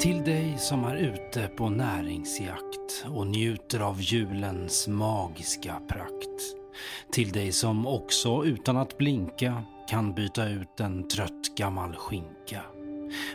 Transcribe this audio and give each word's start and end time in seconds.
Till 0.00 0.24
dig 0.24 0.58
som 0.58 0.84
är 0.84 0.96
ute 0.96 1.48
på 1.48 1.68
näringsjakt 1.68 3.06
och 3.06 3.26
njuter 3.26 3.80
av 3.80 4.00
julens 4.00 4.88
magiska 4.88 5.80
prakt. 5.88 6.42
Till 7.12 7.32
dig 7.32 7.52
som 7.52 7.86
också 7.86 8.44
utan 8.44 8.76
att 8.76 8.98
blinka 8.98 9.62
kan 9.88 10.14
byta 10.14 10.48
ut 10.48 10.80
en 10.80 11.08
trött 11.08 11.56
gammal 11.56 11.94
skinka 11.96 12.62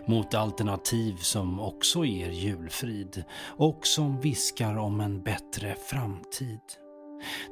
mot 0.05 0.33
alternativ 0.33 1.15
som 1.15 1.59
också 1.59 2.05
ger 2.05 2.29
julfrid 2.29 3.23
och 3.57 3.87
som 3.87 4.21
viskar 4.21 4.77
om 4.77 5.01
en 5.01 5.21
bättre 5.21 5.75
framtid. 5.85 6.59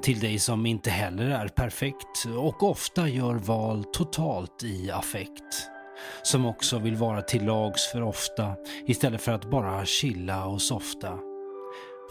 Till 0.02 0.20
dig 0.20 0.40
som 0.40 0.66
inte 0.66 0.90
heller 0.90 1.30
är 1.30 1.48
perfekt 1.48 2.26
och 2.38 2.64
ofta 2.64 3.08
gör 3.08 3.36
val 3.36 3.84
totalt 3.84 4.64
i 4.64 4.92
affekt. 4.92 5.70
Som 6.24 6.46
också 6.46 6.80
vill 6.80 6.96
vara 6.96 7.22
till 7.22 7.46
lags 7.46 7.92
för 7.92 8.02
ofta 8.02 8.56
istället 8.86 9.22
för 9.22 9.32
att 9.32 9.50
bara 9.50 9.86
chilla 9.86 10.46
och 10.46 10.62
softa. 10.62 11.20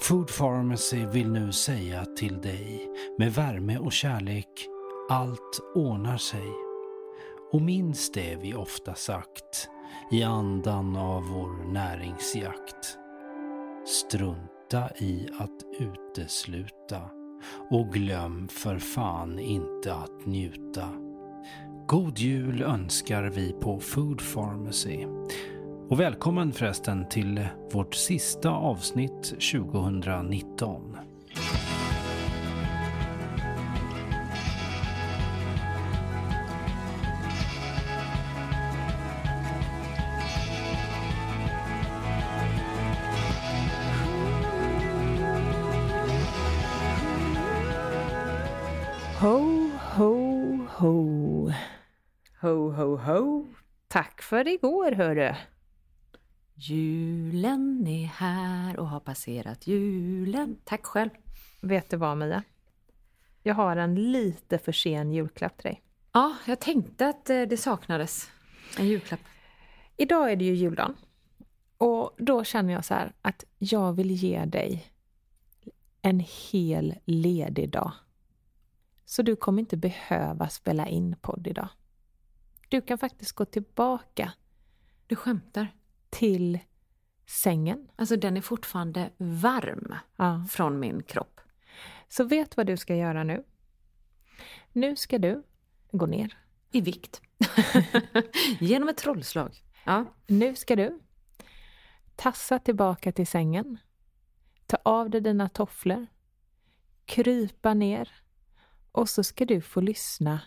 Food 0.01 0.37
Pharmacy 0.39 1.07
vill 1.07 1.31
nu 1.33 1.53
säga 1.53 2.05
till 2.05 2.41
dig 2.41 2.89
med 3.19 3.35
värme 3.35 3.79
och 3.79 3.93
kärlek, 3.93 4.67
allt 5.11 5.61
ordnar 5.75 6.17
sig. 6.17 6.53
Och 7.53 7.63
minns 7.63 8.13
det 8.13 8.39
vi 8.43 8.55
ofta 8.55 8.95
sagt 8.95 9.69
i 10.11 10.23
andan 10.23 10.97
av 10.97 11.23
vår 11.23 11.73
näringsjakt. 11.73 12.99
Strunta 13.87 14.91
i 14.97 15.29
att 15.39 15.81
utesluta 15.81 17.01
och 17.71 17.93
glöm 17.93 18.49
för 18.49 18.79
fan 18.79 19.39
inte 19.39 19.95
att 19.95 20.27
njuta. 20.27 21.08
God 21.91 22.19
jul 22.19 22.63
önskar 22.63 23.23
vi 23.23 23.53
på 23.53 23.81
Food 23.81 24.23
Pharmacy. 24.35 25.07
Och 25.89 26.01
välkommen 26.01 26.53
förresten 26.53 27.09
till 27.09 27.47
vårt 27.73 27.95
sista 27.95 28.51
avsnitt 28.51 29.25
2019. 29.25 31.08
Ho, 52.79 52.97
ho. 52.97 53.47
Tack 53.89 54.23
för 54.23 54.49
igår, 54.49 54.93
hörru. 54.93 55.35
Julen 56.55 57.87
är 57.87 58.07
här 58.07 58.79
och 58.79 58.89
har 58.89 59.01
passerat 59.01 59.67
julen. 59.67 60.57
Tack 60.65 60.87
själv. 60.87 61.11
Vet 61.61 61.91
du 61.91 61.97
vad, 61.97 62.17
Mia? 62.17 62.43
Jag 63.43 63.55
har 63.55 63.77
en 63.77 64.13
lite 64.13 64.59
för 64.59 64.73
sen 64.73 65.13
julklapp 65.13 65.57
till 65.57 65.65
dig. 65.65 65.83
Ja, 66.13 66.37
jag 66.47 66.61
tänkte 66.61 67.09
att 67.09 67.31
eh, 67.31 67.43
det 67.43 67.57
saknades 67.57 68.31
en 68.79 68.87
julklapp. 68.87 69.21
Idag 69.97 70.33
är 70.33 70.37
det 70.37 70.45
ju 70.45 70.55
juldagen. 70.55 70.97
Och 71.79 72.15
då 72.19 72.45
känner 72.45 72.73
jag 72.73 72.85
så 72.85 72.95
här 72.95 73.13
att 73.23 73.45
jag 73.59 73.93
vill 73.93 74.11
ge 74.11 74.45
dig 74.45 74.93
en 76.03 76.25
hel 76.51 76.95
ledig 77.05 77.71
dag. 77.71 77.93
Så 79.05 79.23
du 79.23 79.37
kommer 79.37 79.61
inte 79.61 79.77
behöva 79.77 80.49
spela 80.49 80.87
in 80.87 81.17
podd 81.21 81.47
idag. 81.47 81.69
Du 82.69 82.81
kan 82.81 82.99
faktiskt 82.99 83.33
gå 83.33 83.45
tillbaka 83.45 84.33
Du 85.07 85.17
skämtar? 85.17 85.75
till 86.11 86.59
sängen. 87.27 87.89
Alltså 87.97 88.17
den 88.17 88.37
är 88.37 88.41
fortfarande 88.41 89.11
varm 89.17 89.95
Ja. 90.17 90.47
från 90.51 90.81
min 90.81 91.03
kropp. 91.03 91.41
Så 92.09 92.25
vet 92.25 92.57
vad 92.57 92.67
du 92.67 92.77
ska 92.77 92.97
göra 92.97 93.25
nu? 93.25 93.45
Nu 94.73 94.97
ska 94.97 95.19
du 95.19 95.43
gå 95.93 96.07
ner. 96.07 96.39
I 96.73 96.81
vikt. 96.81 97.23
Genom 98.61 98.89
ett 98.89 98.97
trollslag. 98.97 99.65
Ja. 99.85 100.05
Nu 100.27 100.57
ska 100.57 100.77
du 100.77 101.01
tassa 102.17 102.59
tillbaka 102.59 103.13
till 103.13 103.27
sängen. 103.27 103.79
Ta 104.67 104.77
av 104.85 105.11
dig 105.11 105.21
dina 105.21 105.49
tofflor. 105.49 106.07
Krypa 107.05 107.75
ner. 107.75 108.11
Och 108.93 109.09
så 109.09 109.25
ska 109.25 109.45
du 109.45 109.61
få 109.61 109.81
lyssna 109.81 110.41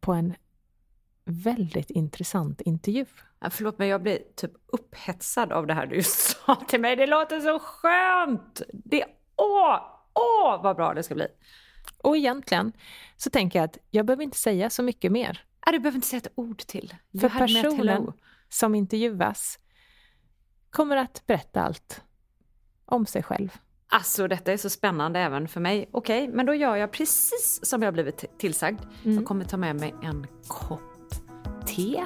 på 0.00 0.12
en 0.12 0.34
väldigt 1.24 1.90
intressant 1.90 2.60
intervju. 2.60 3.06
Ja, 3.40 3.50
Förlåt 3.50 3.78
men 3.78 3.88
jag 3.88 4.02
blir 4.02 4.18
typ 4.36 4.52
upphetsad 4.66 5.52
av 5.52 5.66
det 5.66 5.74
här 5.74 5.86
du 5.86 6.02
sa 6.04 6.54
till 6.54 6.80
mig. 6.80 6.96
Det 6.96 7.06
låter 7.06 7.40
så 7.40 7.58
skönt! 7.58 8.62
Det, 8.72 9.04
åh, 9.36 9.76
åh 10.14 10.62
vad 10.62 10.76
bra 10.76 10.94
det 10.94 11.02
ska 11.02 11.14
bli. 11.14 11.26
Och 11.98 12.16
egentligen 12.16 12.72
så 13.16 13.30
tänker 13.30 13.58
jag 13.58 13.64
att 13.64 13.78
jag 13.90 14.06
behöver 14.06 14.24
inte 14.24 14.38
säga 14.38 14.70
så 14.70 14.82
mycket 14.82 15.12
mer. 15.12 15.44
Ja, 15.66 15.72
du 15.72 15.78
behöver 15.78 15.96
inte 15.96 16.08
säga 16.08 16.18
ett 16.18 16.32
ord 16.34 16.58
till. 16.58 16.94
För 17.20 17.28
personen 17.28 18.12
som 18.48 18.74
intervjuas 18.74 19.58
kommer 20.70 20.96
att 20.96 21.26
berätta 21.26 21.62
allt 21.62 22.02
om 22.84 23.06
sig 23.06 23.22
själv. 23.22 23.58
Alltså 23.88 24.28
detta 24.28 24.52
är 24.52 24.56
så 24.56 24.70
spännande 24.70 25.20
även 25.20 25.48
för 25.48 25.60
mig. 25.60 25.88
Okej, 25.92 26.28
men 26.28 26.46
då 26.46 26.54
gör 26.54 26.76
jag 26.76 26.92
precis 26.92 27.60
som 27.62 27.82
jag 27.82 27.94
blivit 27.94 28.38
tillsagd. 28.38 28.80
Jag 29.02 29.24
kommer 29.24 29.44
ta 29.44 29.56
med 29.56 29.76
mig 29.76 29.94
en 30.02 30.26
kopp 30.48 30.91
te. 31.66 32.04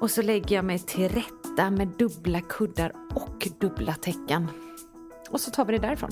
Och 0.00 0.10
så 0.10 0.22
lägger 0.22 0.56
jag 0.56 0.64
mig 0.64 0.78
till 0.78 1.08
rätta 1.08 1.70
med 1.70 1.88
dubbla 1.88 2.40
kuddar 2.40 2.92
och 3.14 3.48
dubbla 3.60 3.94
täcken. 3.94 4.48
Och 5.30 5.40
så 5.40 5.50
tar 5.50 5.64
vi 5.64 5.72
det 5.72 5.86
därifrån. 5.86 6.10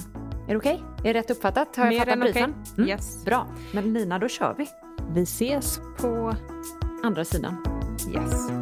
Är 0.49 0.49
det 0.49 0.57
okej? 0.57 0.83
Är 0.99 1.03
det 1.05 1.13
rätt 1.13 1.31
uppfattat? 1.31 1.77
Har 1.77 1.85
jag 1.85 1.91
Mer 1.93 1.99
fattat 1.99 2.13
än 2.13 2.21
briefen? 2.21 2.55
Mm. 2.77 2.89
Yes. 2.89 3.25
Bra. 3.25 3.47
Men 3.73 3.93
Nina, 3.93 4.19
då 4.19 4.29
kör 4.29 4.55
vi. 4.59 4.69
Vi 5.15 5.23
ses 5.23 5.81
på... 5.99 6.35
Andra 7.03 7.25
sidan. 7.25 7.57
Yes. 8.15 8.62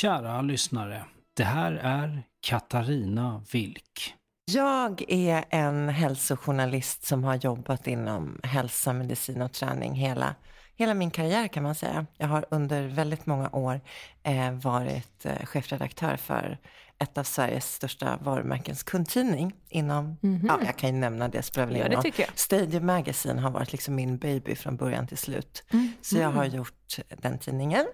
Kära 0.00 0.42
lyssnare, 0.42 1.04
det 1.36 1.44
här 1.44 1.72
är 1.72 2.22
Katarina 2.46 3.42
Wilk. 3.52 4.14
Jag 4.50 5.04
är 5.08 5.44
en 5.50 5.88
hälsojournalist 5.88 7.06
som 7.06 7.24
har 7.24 7.34
jobbat 7.34 7.86
inom 7.86 8.40
hälsa, 8.42 8.92
medicin 8.92 9.42
och 9.42 9.52
träning 9.52 9.94
hela, 9.94 10.34
hela 10.76 10.94
min 10.94 11.10
karriär 11.10 11.48
kan 11.48 11.62
man 11.62 11.74
säga. 11.74 12.06
Jag 12.16 12.26
har 12.26 12.46
under 12.50 12.88
väldigt 12.88 13.26
många 13.26 13.50
år 13.50 13.80
eh, 14.22 14.52
varit 14.52 15.26
eh, 15.26 15.46
chefredaktör 15.46 16.16
för 16.16 16.58
ett 16.98 17.18
av 17.18 17.24
Sveriges 17.24 17.74
största 17.74 18.18
varumärkens 18.22 18.82
kundtidning 18.82 19.54
inom, 19.68 20.16
ja 20.48 20.60
jag 20.64 20.76
kan 20.76 20.94
ju 20.94 21.00
nämna 21.00 21.28
det, 21.28 21.42
spelar 21.42 21.66
väl 21.66 21.76
ingen 21.76 21.92
roll. 21.92 22.12
Stadium 22.34 22.86
Magazine 22.86 23.40
har 23.40 23.50
varit 23.50 23.72
liksom 23.72 23.94
min 23.94 24.18
baby 24.18 24.54
från 24.54 24.76
början 24.76 25.06
till 25.06 25.18
slut. 25.18 25.64
Så 26.02 26.16
jag 26.16 26.30
har 26.30 26.44
gjort 26.44 26.98
den 27.08 27.38
tidningen 27.38 27.86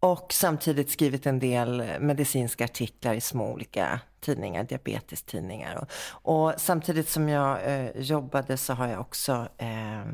och 0.00 0.32
samtidigt 0.32 0.90
skrivit 0.90 1.26
en 1.26 1.38
del 1.38 2.00
medicinska 2.00 2.64
artiklar 2.64 3.14
i 3.14 3.20
små 3.20 3.52
olika 3.52 4.00
tidningar, 4.20 4.64
diabetestidningar. 4.64 5.76
Och, 5.76 5.90
och 6.32 6.54
samtidigt 6.56 7.08
som 7.08 7.28
jag 7.28 7.58
eh, 7.64 7.90
jobbade 7.96 8.56
så 8.56 8.72
har 8.72 8.86
jag 8.88 9.00
också 9.00 9.48
eh, 9.58 10.04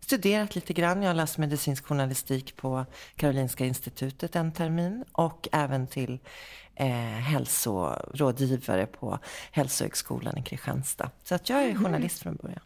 studerat 0.00 0.54
lite 0.54 0.72
grann. 0.72 1.02
Jag 1.02 1.08
har 1.08 1.14
läst 1.14 1.38
medicinsk 1.38 1.86
journalistik 1.86 2.56
på 2.56 2.86
Karolinska 3.16 3.64
institutet 3.64 4.36
en 4.36 4.52
termin 4.52 5.04
och 5.12 5.48
även 5.52 5.86
till 5.86 6.20
eh, 6.74 6.88
hälsorådgivare 7.30 8.86
på 8.86 9.18
Hälsohögskolan 9.50 10.38
i 10.38 10.42
Kristianstad. 10.46 11.10
Så 11.22 11.34
att 11.34 11.48
jag 11.50 11.62
är 11.62 11.70
Mm. 11.70 11.84
journalist 11.84 12.22
från 12.22 12.36
början. 12.36 12.60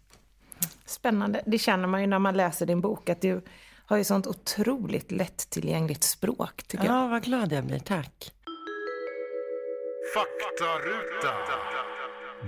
Spännande. 0.84 1.42
Det 1.46 1.58
känner 1.58 1.86
man 1.86 2.00
ju 2.00 2.06
när 2.06 2.18
man 2.18 2.36
läser 2.36 2.66
din 2.66 2.80
bok, 2.80 3.08
att 3.08 3.20
du 3.20 3.42
har 3.86 3.96
ju 3.96 4.04
sånt 4.04 4.26
otroligt 4.26 5.12
lättillgängligt 5.12 6.02
språk, 6.02 6.62
tycker 6.66 6.84
jag. 6.84 6.94
Ja, 6.94 7.06
vad 7.08 7.22
glad 7.22 7.52
jag 7.52 7.64
blir. 7.64 7.78
Tack. 7.78 8.32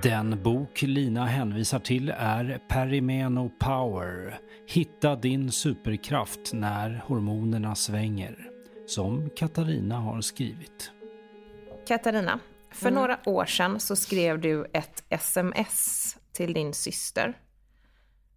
Den 0.03 0.43
bok 0.43 0.83
Lina 0.83 1.27
hänvisar 1.27 1.79
till 1.79 2.13
är 2.19 2.61
Perimeno 2.69 3.51
Power. 3.61 4.39
Hitta 4.67 5.17
din 5.17 5.53
superkraft 5.53 6.53
när 6.53 7.03
hormonerna 7.07 7.75
svänger. 7.75 8.49
Som 8.87 9.31
Katarina 9.37 9.97
har 9.99 10.21
skrivit. 10.21 10.91
Katarina, 11.89 12.39
för 12.75 12.91
några 12.91 13.19
år 13.25 13.47
sedan 13.47 13.81
så 13.81 13.97
skrev 13.97 14.41
du 14.41 14.71
ett 14.73 15.05
sms 15.09 16.17
till 16.33 16.55
din 16.55 16.75
syster. 16.75 17.39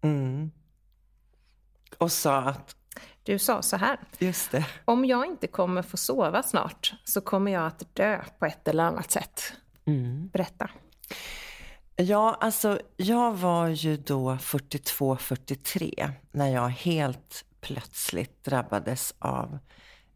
Mm. 0.02 0.50
Och 1.98 2.12
sa 2.12 2.38
att, 2.38 2.76
Du 3.22 3.38
sa 3.38 3.62
så 3.62 3.76
här. 3.76 4.00
just 4.18 4.50
det. 4.50 4.66
Om 4.84 5.04
jag 5.04 5.26
inte 5.26 5.46
kommer 5.46 5.82
få 5.82 5.96
sova 5.96 6.42
snart 6.42 6.94
så 7.04 7.20
kommer 7.20 7.52
jag 7.52 7.66
att 7.66 7.94
dö 7.94 8.22
på 8.38 8.46
ett 8.46 8.68
eller 8.68 8.84
annat 8.84 9.10
sätt. 9.10 9.52
Berätta. 10.32 10.70
Ja, 11.96 12.36
alltså 12.40 12.80
jag 12.96 13.32
var 13.34 13.68
ju 13.68 13.96
då 13.96 14.32
42-43 14.34 16.10
när 16.30 16.48
jag 16.48 16.68
helt 16.68 17.44
plötsligt 17.60 18.44
drabbades 18.44 19.14
av 19.18 19.58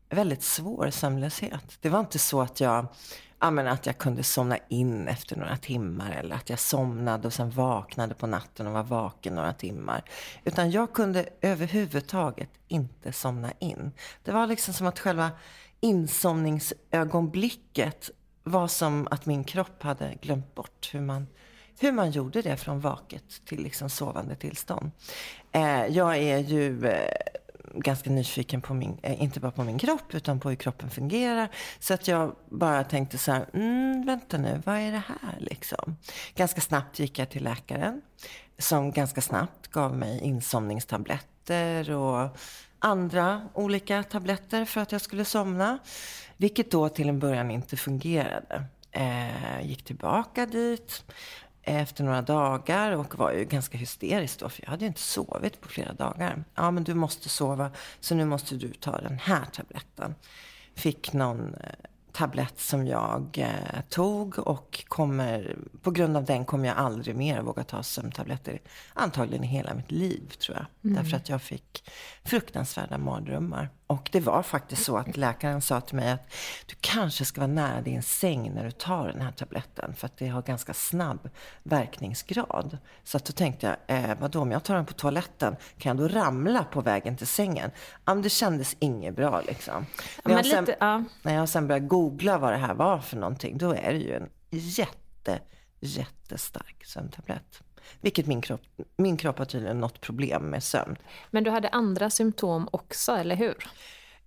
väldigt 0.09 0.43
svår 0.43 0.91
sömnlöshet. 0.91 1.79
Det 1.81 1.89
var 1.89 2.01
inte 2.01 2.19
så 2.19 2.41
att 2.41 2.61
jag, 2.61 2.87
ja, 3.41 3.51
men 3.51 3.67
att 3.67 3.87
jag 3.87 3.99
kunde 3.99 4.23
somna 4.23 4.59
in 4.69 5.09
efter 5.09 5.37
några 5.37 5.57
timmar 5.57 6.11
eller 6.11 6.35
att 6.35 6.51
jag 6.51 6.59
somnade 6.59 7.27
och 7.27 7.33
sen 7.33 7.51
vaknade 7.51 8.15
på 8.15 8.27
natten 8.27 8.67
och 8.67 8.73
var 8.73 8.83
vaken 8.83 9.35
några 9.35 9.53
timmar. 9.53 10.05
Utan 10.45 10.71
jag 10.71 10.93
kunde 10.93 11.29
överhuvudtaget 11.41 12.51
inte 12.69 13.13
somna 13.13 13.53
in. 13.59 13.93
Det 14.25 14.33
var 14.33 14.47
liksom 14.47 14.75
som 14.75 14.87
att 14.87 14.99
själva 14.99 15.31
insomningsögonblicket 15.81 18.11
var 18.43 18.69
som 18.69 19.09
att 19.11 19.27
min 19.27 19.45
kropp 19.45 19.83
hade 19.83 20.15
glömt 20.23 20.55
bort 20.55 20.91
hur 20.93 21.01
man 21.01 21.27
hur 21.83 21.93
man 21.93 22.11
gjorde 22.11 22.43
det 22.43 22.57
från 22.57 22.81
vaket 22.81 23.45
till 23.45 23.63
liksom 23.63 23.91
sovande 23.91 24.37
tillstånd. 24.37 24.91
Eh, 25.53 25.87
jag 25.87 26.17
är 26.17 26.39
ju 26.39 26.87
eh, 26.87 27.13
ganska 27.75 28.11
nyfiken 28.11 28.61
på 28.61 28.75
min, 28.75 28.99
eh, 29.03 29.23
inte 29.23 29.41
bara 29.41 29.53
på 29.53 29.65
min 29.65 29.79
kropp 29.79 30.15
utan 30.15 30.41
på 30.41 30.49
hur 30.49 30.57
kroppen 30.57 30.91
fungerar. 30.91 31.49
Så 31.79 31.95
att 31.95 32.09
jag 32.09 32.37
bara 32.49 32.85
tänkte 32.85 33.19
så 33.19 33.33
här, 33.33 33.47
mm, 33.55 34.07
vänta 34.07 34.39
nu, 34.39 34.63
vad 34.65 34.77
är 34.77 34.93
det 34.93 35.03
här 35.07 35.37
liksom? 35.39 35.97
Ganska 36.35 36.61
snabbt 36.61 36.99
gick 36.99 37.19
jag 37.19 37.31
till 37.31 37.45
läkaren 37.45 38.03
som 38.59 38.93
ganska 38.93 39.21
snabbt 39.21 39.69
gav 39.69 39.97
mig 39.97 40.21
insomningstabletter 40.21 41.91
och 41.91 42.39
andra 42.79 43.49
olika 43.55 44.03
tabletter 44.03 44.65
för 44.65 44.81
att 44.81 44.93
jag 44.93 45.01
skulle 45.01 45.25
somna. 45.25 45.79
Vilket 46.37 46.71
då 46.71 46.89
till 46.89 47.09
en 47.09 47.19
början 47.19 47.51
inte 47.51 47.77
fungerade. 47.77 48.65
Eh, 48.93 49.63
gick 49.63 49.85
tillbaka 49.85 50.47
dit 50.47 51.05
efter 51.79 52.05
några 52.05 52.23
dagar 52.23 52.93
och 52.93 53.19
var 53.19 53.33
ju 53.33 53.45
ganska 53.45 53.79
hysterisk 53.79 54.41
då 54.41 54.49
för 54.49 54.63
jag 54.65 54.71
hade 54.71 54.85
ju 54.85 54.89
inte 54.89 55.01
sovit 55.01 55.61
på 55.61 55.69
flera 55.69 55.93
dagar. 55.93 56.45
Ja 56.55 56.71
men 56.71 56.85
du 56.85 56.95
måste 56.95 57.29
sova 57.29 57.71
så 58.01 58.15
nu 58.15 58.25
måste 58.25 58.55
du 58.55 58.73
ta 58.73 59.01
den 59.01 59.19
här 59.19 59.45
tabletten. 59.45 60.15
Fick 60.75 61.13
någon 61.13 61.55
eh, 61.55 61.71
tablett 62.13 62.61
som 62.61 62.87
jag 62.87 63.39
eh, 63.39 63.81
tog 63.89 64.39
och 64.39 64.85
kommer, 64.89 65.59
på 65.83 65.91
grund 65.91 66.17
av 66.17 66.25
den 66.25 66.45
kommer 66.45 66.69
jag 66.69 66.77
aldrig 66.77 67.17
mer 67.17 67.43
våga 67.43 67.65
ta 67.65 67.83
sömntabletter. 67.83 68.61
Antagligen 68.95 69.45
i 69.45 69.47
hela 69.47 69.75
mitt 69.75 69.91
liv 69.91 70.33
tror 70.39 70.57
jag. 70.57 70.95
Därför 70.95 71.17
att 71.17 71.29
jag 71.29 71.43
fick 71.43 71.91
fruktansvärda 72.25 72.99
mardrömmar. 72.99 73.69
Och 73.91 74.09
det 74.13 74.21
var 74.21 74.43
faktiskt 74.43 74.85
så 74.85 74.97
att 74.97 75.17
läkaren 75.17 75.61
sa 75.63 75.81
till 75.81 75.97
mig 75.97 76.11
att 76.11 76.33
du 76.67 76.75
kanske 76.81 77.25
ska 77.25 77.41
vara 77.41 77.53
nära 77.53 77.81
din 77.81 78.03
säng 78.03 78.53
när 78.55 78.65
du 78.65 78.71
tar 78.71 79.09
den 79.09 79.21
här 79.21 79.33
tabletten. 79.33 79.95
För 79.95 80.07
att 80.07 80.17
det 80.17 80.29
har 80.29 80.43
ganska 80.43 80.75
snabb 80.75 81.31
verkningsgrad. 81.63 82.79
Så 83.05 83.17
att 83.17 83.25
då 83.25 83.33
tänkte 83.33 83.77
jag, 83.87 83.99
eh, 83.99 84.19
vadå 84.21 84.41
om 84.41 84.51
jag 84.51 84.65
tar 84.65 84.75
den 84.75 84.87
på 84.87 84.93
toaletten, 84.93 85.57
kan 85.79 85.99
jag 85.99 86.09
då 86.11 86.15
ramla 86.15 86.65
på 86.65 86.81
vägen 86.81 87.17
till 87.17 87.27
sängen? 87.27 87.71
Ja, 88.05 88.15
men 88.15 88.23
det 88.23 88.31
kändes 88.31 88.77
inget 88.79 89.17
bra 89.17 89.41
liksom. 89.47 89.87
men 90.25 90.37
jag 90.37 90.47
sen, 90.47 90.65
lite- 90.65 90.77
ja. 90.81 91.05
När 91.23 91.35
jag 91.35 91.49
sen 91.49 91.69
började 91.69 91.87
googla 91.87 92.39
vad 92.39 92.53
det 92.53 92.59
här 92.59 92.75
var 92.75 92.99
för 92.99 93.17
någonting, 93.17 93.59
då 93.59 93.75
är 93.75 93.93
det 93.93 93.99
ju 93.99 94.15
en 94.17 94.31
jätte, 94.51 95.41
jättestark 95.81 96.85
sömntablett. 96.87 97.63
Vilket 98.01 98.27
min 98.27 98.41
kropp, 98.41 98.63
min 98.97 99.17
kropp 99.17 99.39
har 99.39 99.45
tydligen 99.45 99.81
något 99.81 100.01
problem 100.01 100.43
med 100.43 100.63
sömn. 100.63 100.97
Men 101.31 101.45
du 101.45 101.51
hade 101.51 101.69
andra 101.69 102.11
symptom 102.11 102.69
också, 102.73 103.13
eller 103.13 103.37
hur? 103.37 103.55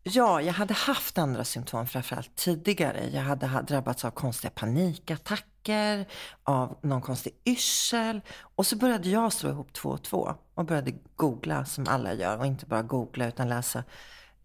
Ja, 0.03 0.41
jag 0.41 0.53
hade 0.53 0.73
haft 0.73 1.17
andra 1.17 1.43
symptom 1.43 1.87
framförallt 1.87 2.35
tidigare. 2.35 3.09
Jag 3.13 3.21
hade 3.21 3.47
ha- 3.47 3.61
drabbats 3.61 4.05
av 4.05 4.11
konstiga 4.11 4.51
panikattacker, 4.55 6.05
av 6.43 6.77
någon 6.81 7.01
konstig 7.01 7.33
yrsel. 7.45 8.21
Och 8.55 8.67
så 8.67 8.75
började 8.75 9.09
jag 9.09 9.33
slå 9.33 9.49
ihop 9.49 9.73
två 9.73 9.89
och 9.89 10.03
två 10.03 10.33
och 10.53 10.65
började 10.65 10.93
googla 11.15 11.65
som 11.65 11.87
alla 11.87 12.13
gör. 12.13 12.37
Och 12.37 12.45
inte 12.45 12.65
bara 12.65 12.81
googla 12.81 13.27
utan 13.27 13.49
läsa. 13.49 13.83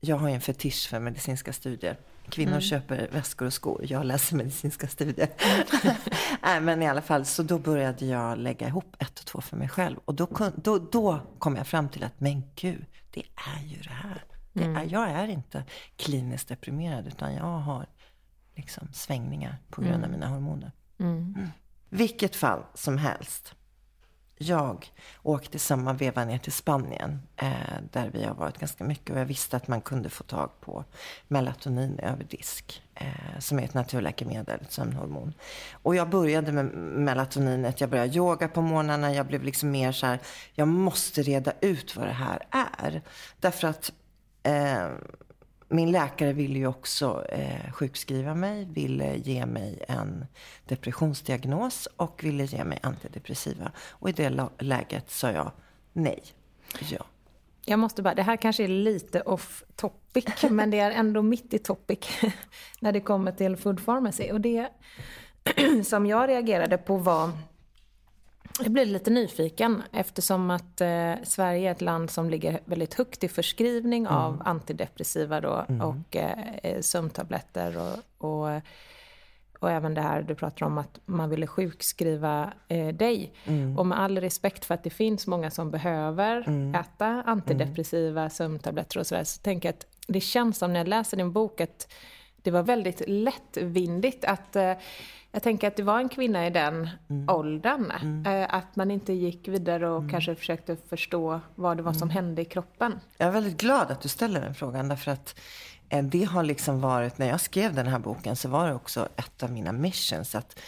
Jag 0.01 0.17
har 0.17 0.29
ju 0.29 0.35
en 0.35 0.41
fetisch 0.41 0.89
för 0.91 1.01
medicinska 1.01 1.53
studier. 1.53 1.99
Kvinnor 2.31 2.61
köper 2.61 3.09
väskor 3.13 3.47
och 3.47 3.53
skor, 3.53 3.85
jag 3.89 4.05
läser 4.07 4.37
medicinska 4.37 4.89
studier. 4.89 5.29
Nej, 6.43 6.61
men 6.61 6.83
i 6.83 6.89
alla 6.89 7.03
fall, 7.03 7.25
så 7.25 7.43
då 7.43 7.59
började 7.59 8.07
jag 8.07 8.39
lägga 8.39 8.69
ihop 8.69 8.97
ett 8.99 9.19
och 9.21 9.27
två 9.27 9.41
för 9.41 9.57
mig 9.57 9.69
själv. 9.69 9.97
Och 10.05 10.15
då, 10.15 10.27
kun- 10.27 10.53
då, 10.57 10.79
då 10.79 11.21
kom 11.39 11.57
jag 11.57 11.67
fram 11.67 11.89
till 11.89 12.05
att, 12.05 12.21
men 12.21 12.43
gud, 12.55 12.85
det 13.11 13.23
är 13.57 13.63
ju 13.67 13.77
det 13.83 13.91
här. 13.91 14.23
Det 14.53 14.65
är, 14.65 14.85
jag 14.93 15.11
är 15.11 15.29
inte 15.29 15.65
kliniskt 15.97 16.49
deprimerad, 16.49 17.07
utan 17.07 17.35
jag 17.35 17.45
har 17.59 17.87
liksom 18.57 18.89
svängningar 18.93 19.59
på 19.71 19.83
grund 19.83 20.05
av 20.05 20.11
mina 20.11 20.29
hormoner. 20.29 20.73
Mm. 21.01 21.49
Vilket 21.89 22.37
fall 22.37 22.63
som 22.75 22.99
helst. 22.99 23.55
Jag 24.39 24.93
åkte 25.23 25.59
samma 25.59 25.93
veva 25.93 26.25
ner 26.25 26.39
till 26.39 26.53
Spanien, 26.53 27.23
eh, 27.37 27.51
där 27.93 28.11
vi 28.13 28.25
har 28.25 28.35
varit 28.35 28.59
ganska 28.59 28.85
mycket. 28.85 29.11
Och 29.11 29.21
jag 29.21 29.27
visste 29.27 29.57
att 29.57 29.69
man 29.69 29.81
kunde 29.81 30.11
få 30.11 30.25
tag 30.25 30.51
på 30.61 30.85
melatonin 31.29 31.99
över 31.99 32.25
disk, 32.25 32.83
eh, 32.95 33.39
som 33.39 33.59
är 33.59 33.63
ett 33.63 33.75
naturläkemedel, 33.75 34.61
ett 34.61 34.73
sömnhormon. 34.73 35.35
Och 35.73 35.97
jag 35.97 36.09
började 36.11 36.53
med 36.53 36.65
melatoninet, 36.75 37.81
jag 37.81 37.91
började 37.91 38.17
yoga 38.17 38.49
på 38.49 38.63
morgnarna. 38.63 39.15
Jag 39.15 39.27
blev 39.27 39.43
liksom 39.43 39.71
mer 39.71 39.93
så 39.93 40.07
här, 40.07 40.19
jag 40.55 40.69
måste 40.69 41.23
reda 41.23 41.53
ut 41.61 41.97
vad 41.97 42.07
det 42.07 42.13
här 42.13 42.43
är. 42.51 43.03
Därför 43.41 43.69
att 43.69 43.93
eh, 44.43 44.89
min 45.69 45.91
läkare 45.91 46.33
ville 46.33 46.59
ju 46.59 46.67
också 46.67 47.25
eh, 47.29 47.73
sjukskriva 47.73 48.35
mig, 48.35 48.65
ville 48.65 49.17
ge 49.17 49.47
mig 49.47 49.85
en 49.89 50.27
depressionsdiagnos 50.65 51.89
och 51.97 52.25
ville 52.25 52.45
ge 52.45 52.65
mig 52.65 52.79
antidepressiva. 52.83 53.73
Och 53.91 54.09
i 54.09 54.13
det 54.13 54.49
läget 54.59 55.11
sa 55.11 55.31
jag 55.31 55.53
nej. 55.93 56.23
Ja. 56.81 57.05
Jag 57.65 57.79
måste 57.79 58.03
bara, 58.03 58.15
det 58.15 58.23
här 58.23 58.37
kanske 58.37 58.65
är 58.65 58.69
lite 58.69 59.21
off 59.21 59.65
topic, 59.77 60.43
men 60.51 60.71
det 60.71 60.79
är 60.79 60.91
ändå 60.91 61.23
mitt 61.23 61.55
i 61.55 61.59
topic 61.59 61.99
när 62.81 62.93
det 62.93 63.01
kommer 63.01 63.33
till 63.33 63.57
food 63.57 63.85
pharmacy. 63.85 64.31
Och 64.33 64.41
det 64.41 64.69
som 65.85 66.07
jag 66.07 66.29
reagerade 66.29 66.79
på 66.79 66.97
var, 66.97 67.31
jag 68.63 68.73
blev 68.73 68.87
lite 68.87 69.11
nyfiken 69.11 69.83
eftersom 69.93 70.51
att 70.51 70.81
eh, 70.81 71.15
Sverige 71.25 71.69
är 71.69 71.73
ett 71.73 71.81
land 71.81 72.11
som 72.11 72.31
ligger 72.31 72.61
väldigt 72.65 72.95
högt 72.95 73.25
i 73.25 73.29
förskrivning 73.29 74.07
av 74.07 74.43
antidepressiva 74.45 75.41
då, 75.41 75.67
och 75.83 76.17
eh, 76.17 76.81
sömntabletter 76.81 77.77
och, 77.79 78.29
och 78.29 78.63
och 79.61 79.71
även 79.71 79.95
det 79.95 80.01
här 80.01 80.23
du 80.23 80.35
pratar 80.35 80.67
om 80.67 80.79
att 80.79 81.01
man 81.07 81.31
ville 81.31 81.47
sjukskriva 81.47 82.53
eh, 82.69 82.89
dig. 82.89 83.33
Och 83.77 83.87
med 83.87 84.01
all 84.01 84.19
respekt 84.19 84.65
för 84.65 84.75
att 84.75 84.83
det 84.85 84.91
finns 84.91 85.27
många 85.27 85.51
som 85.51 85.71
behöver 85.71 86.41
äta 86.81 87.23
antidepressiva 87.27 88.31
sömntabletter 88.31 89.01
och 89.01 89.07
sådär, 89.07 89.25
så 89.25 89.41
tänker 89.41 89.69
jag 89.69 89.75
att 89.75 89.87
det 90.07 90.21
känns 90.21 90.59
som 90.59 90.73
när 90.73 90.81
jag 90.81 90.89
läser 90.89 91.17
din 91.17 91.33
bok 91.33 91.61
att 91.61 91.93
det 92.43 92.51
var 92.51 92.63
väldigt 92.63 93.03
lättvindigt. 93.07 94.25
Att, 94.25 94.57
eh, 94.57 94.73
jag 95.39 95.43
tänker 95.43 95.69
att 95.69 95.77
det 95.77 95.83
var 95.83 95.99
en 95.99 96.09
kvinna 96.09 96.47
i 96.47 96.51
den 96.51 96.89
åldern. 97.29 97.91
Eh, 98.27 98.55
att 98.55 98.77
man 98.77 98.91
inte 98.91 99.13
gick 99.13 99.49
vidare 99.49 99.89
och 99.89 100.11
kanske 100.11 100.35
försökte 100.35 100.77
förstå 100.89 101.41
vad 101.55 101.77
det 101.77 101.83
var 101.83 101.93
som 101.93 102.11
hände 102.11 102.43
i 102.43 102.45
kroppen. 102.45 103.01
Jag 103.17 103.29
är 103.29 103.33
väldigt 103.33 103.61
glad 103.61 103.91
att 103.91 104.01
du 104.01 104.09
ställer 104.09 104.41
den 104.41 104.55
frågan 104.55 104.89
därför 104.89 105.11
att 105.11 105.41
eh, 105.89 106.05
det 106.05 106.25
har 106.25 106.43
liksom 106.43 106.81
varit, 106.81 107.19
när 107.19 107.29
jag 107.29 107.41
skrev 107.41 107.75
den 107.75 107.87
här 107.87 107.99
boken 107.99 108.37
så 108.37 108.49
var 108.49 108.69
det 108.69 108.75
också 108.75 109.09
ett 109.17 109.43
av 109.43 109.53
mina 109.53 109.73
missions 109.73 110.35
att 110.35 110.61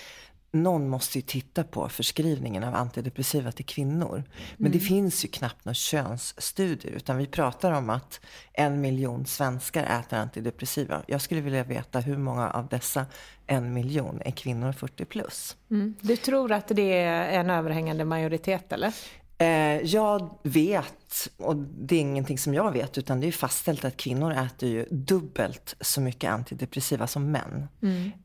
någon 0.53 0.89
måste 0.89 1.19
ju 1.19 1.23
titta 1.23 1.65
på 1.65 1.89
förskrivningen 1.89 2.65
av 2.65 2.75
antidepressiva 2.75 3.53
till 3.53 3.65
kvinnor. 3.65 4.25
Men 4.57 4.73
det 4.73 4.79
finns 4.79 5.25
ju 5.25 5.29
knappt 5.29 5.65
några 5.65 5.75
könsstudier, 5.75 6.93
utan 6.93 7.17
vi 7.17 7.27
pratar 7.27 7.73
om 7.73 7.91
att 7.91 8.21
en 8.53 8.81
miljon 8.81 9.27
svenskar 9.27 10.01
äter 10.01 10.19
antidepressiva. 10.19 11.03
Jag 11.07 11.21
skulle 11.21 11.41
vilja 11.41 11.65
veta 11.65 12.01
hur 12.01 12.17
många 12.17 12.51
av 12.51 12.69
dessa 12.69 13.07
en 13.47 13.73
miljon 13.73 14.23
är 14.25 14.31
kvinnor 14.31 14.73
40 14.73 15.05
plus. 15.05 15.57
Mm. 15.71 15.95
Du 16.01 16.17
tror 16.17 16.53
att 16.53 16.69
det 16.69 16.93
är 16.93 17.41
en 17.41 17.51
överhängande 17.51 18.05
majoritet 18.05 18.73
eller? 18.73 18.93
Eh, 19.39 19.81
jag 19.83 20.39
vet, 20.43 21.29
och 21.37 21.57
det 21.57 21.97
är 21.97 22.01
ingenting 22.01 22.39
som 22.39 22.55
jag 22.55 22.73
vet, 22.73 22.99
utan 22.99 23.21
det 23.21 23.27
är 23.27 23.33
fastställt 23.33 23.85
att 23.85 23.97
kvinnor 23.97 24.33
äter 24.33 24.69
ju 24.69 24.87
dubbelt 24.91 25.77
så 25.81 26.01
mycket 26.01 26.31
antidepressiva 26.31 27.07
som 27.07 27.31
män. 27.33 27.69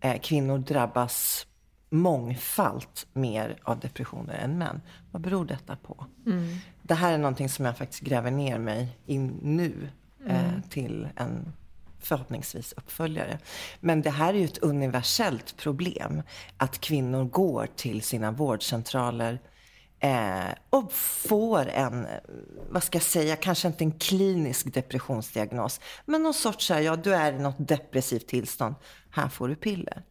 Eh, 0.02 0.20
kvinnor 0.22 0.58
drabbas 0.58 1.48
mångfalt 1.96 3.08
mer 3.14 3.58
av 3.64 3.80
depressioner 3.80 4.34
än 4.34 4.58
män. 4.58 4.82
Vad 5.12 5.22
beror 5.22 5.46
detta 5.46 5.76
på? 5.76 6.06
Det 6.82 6.94
här 6.94 7.14
är 7.14 7.18
någonting 7.18 7.50
som 7.50 7.66
jag 7.66 7.78
faktiskt 7.78 8.02
gräver 8.02 8.32
ner 8.32 8.60
mig 8.60 8.98
in 9.06 9.40
nu 9.42 9.90
eh, 10.28 10.70
till 10.70 11.08
en 11.16 11.54
förhoppningsvis 12.00 12.74
uppföljare. 12.78 13.40
Men 13.80 14.02
det 14.02 14.10
här 14.10 14.34
är 14.34 14.38
ju 14.38 14.46
ett 14.46 14.58
universellt 14.58 15.58
problem. 15.58 16.22
Att 16.58 16.82
kvinnor 16.82 17.24
går 17.24 17.68
till 17.76 18.02
sina 18.02 18.32
vårdcentraler 18.32 19.40
eh, 20.00 20.46
och 20.70 20.94
får 20.94 21.70
en, 21.70 22.08
vad 22.70 22.84
ska 22.84 22.96
jag 22.96 23.04
säga, 23.04 23.36
kanske 23.36 23.68
inte 23.68 23.84
en 23.84 23.92
klinisk 23.92 24.74
depressionsdiagnos. 24.74 25.80
Men 26.06 26.24
någon 26.24 26.34
sorts, 26.34 26.70
här, 26.70 26.82
ja 26.82 26.96
du 26.96 27.16
är 27.16 27.34
i 27.34 27.40
något 27.40 27.68
depressivt 27.68 28.28
tillstånd, 28.28 28.76
här 29.10 29.30
får 29.30 29.48
du 29.48 29.56
piller. 29.56 30.04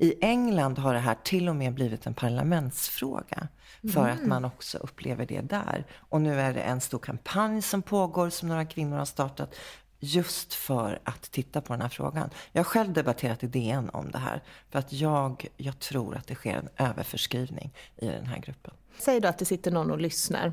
I 0.00 0.14
England 0.20 0.78
har 0.78 0.94
det 0.94 1.00
här 1.00 1.16
till 1.24 1.48
och 1.48 1.56
med 1.56 1.74
blivit 1.74 2.06
en 2.06 2.14
parlamentsfråga. 2.14 3.48
För 3.92 4.08
att 4.08 4.26
man 4.26 4.44
också 4.44 4.78
upplever 4.78 5.26
det 5.26 5.40
där. 5.40 5.86
Och 5.96 6.20
nu 6.20 6.40
är 6.40 6.54
det 6.54 6.60
en 6.60 6.80
stor 6.80 6.98
kampanj 6.98 7.62
som 7.62 7.82
pågår 7.82 8.30
som 8.30 8.48
några 8.48 8.64
kvinnor 8.64 8.96
har 8.96 9.04
startat. 9.04 9.54
Just 10.00 10.54
för 10.54 11.00
att 11.04 11.22
titta 11.22 11.60
på 11.60 11.72
den 11.72 11.82
här 11.82 11.88
frågan. 11.88 12.30
Jag 12.52 12.60
har 12.60 12.64
själv 12.64 12.92
debatterat 12.92 13.44
i 13.44 13.46
DN 13.46 13.90
om 13.92 14.10
det 14.10 14.18
här. 14.18 14.42
För 14.70 14.78
att 14.78 14.92
jag, 14.92 15.46
jag 15.56 15.78
tror 15.78 16.16
att 16.16 16.26
det 16.26 16.34
sker 16.34 16.56
en 16.56 16.68
överförskrivning 16.86 17.74
i 17.96 18.06
den 18.06 18.26
här 18.26 18.38
gruppen. 18.38 18.74
Säg 18.98 19.20
då 19.20 19.28
att 19.28 19.38
det 19.38 19.44
sitter 19.44 19.70
någon 19.70 19.90
och 19.90 20.00
lyssnar. 20.00 20.52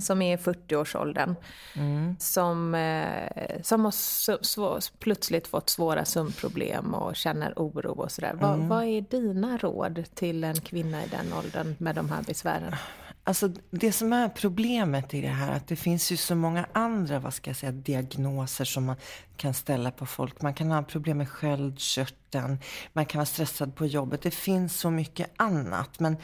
Som 0.00 0.22
är 0.22 0.34
i 0.34 0.36
40-årsåldern. 0.36 1.34
Som, 2.18 2.74
eh, 2.74 3.62
som 3.62 3.84
har 3.84 3.90
så, 3.90 4.38
så, 4.40 4.80
plötsligt 4.98 5.46
fått 5.46 5.70
svåra 5.70 6.04
sömnproblem 6.04 6.94
och 6.94 7.16
känner 7.16 7.52
oro 7.56 7.90
och 7.90 8.12
sådär. 8.12 8.34
Vad, 8.40 8.58
vad 8.58 8.84
är 8.84 9.00
dina 9.00 9.56
råd 9.56 10.04
till 10.14 10.44
en 10.44 10.60
kvinna 10.60 11.04
i 11.04 11.08
den 11.08 11.32
åldern 11.32 11.74
med 11.78 11.94
de 11.94 12.10
här 12.10 12.22
besvären? 12.22 12.74
Alltså 13.28 13.50
det 13.70 13.92
som 13.92 14.12
är 14.12 14.28
problemet 14.28 15.14
i 15.14 15.20
det 15.20 15.28
här, 15.28 15.52
att 15.52 15.66
det 15.66 15.76
finns 15.76 16.12
ju 16.12 16.16
så 16.16 16.34
många 16.34 16.66
andra, 16.72 17.18
vad 17.18 17.34
ska 17.34 17.50
jag 17.50 17.56
säga, 17.56 17.72
diagnoser 17.72 18.64
som 18.64 18.84
man 18.84 18.96
kan 19.36 19.54
ställa 19.54 19.90
på 19.90 20.06
folk. 20.06 20.42
Man 20.42 20.54
kan 20.54 20.70
ha 20.70 20.82
problem 20.82 21.18
med 21.18 21.28
sköldkörteln, 21.28 22.58
man 22.92 23.06
kan 23.06 23.18
vara 23.18 23.26
stressad 23.26 23.74
på 23.74 23.86
jobbet. 23.86 24.22
Det 24.22 24.30
finns 24.30 24.80
så 24.80 24.90
mycket 24.90 25.30
annat. 25.36 26.00
Men 26.00 26.16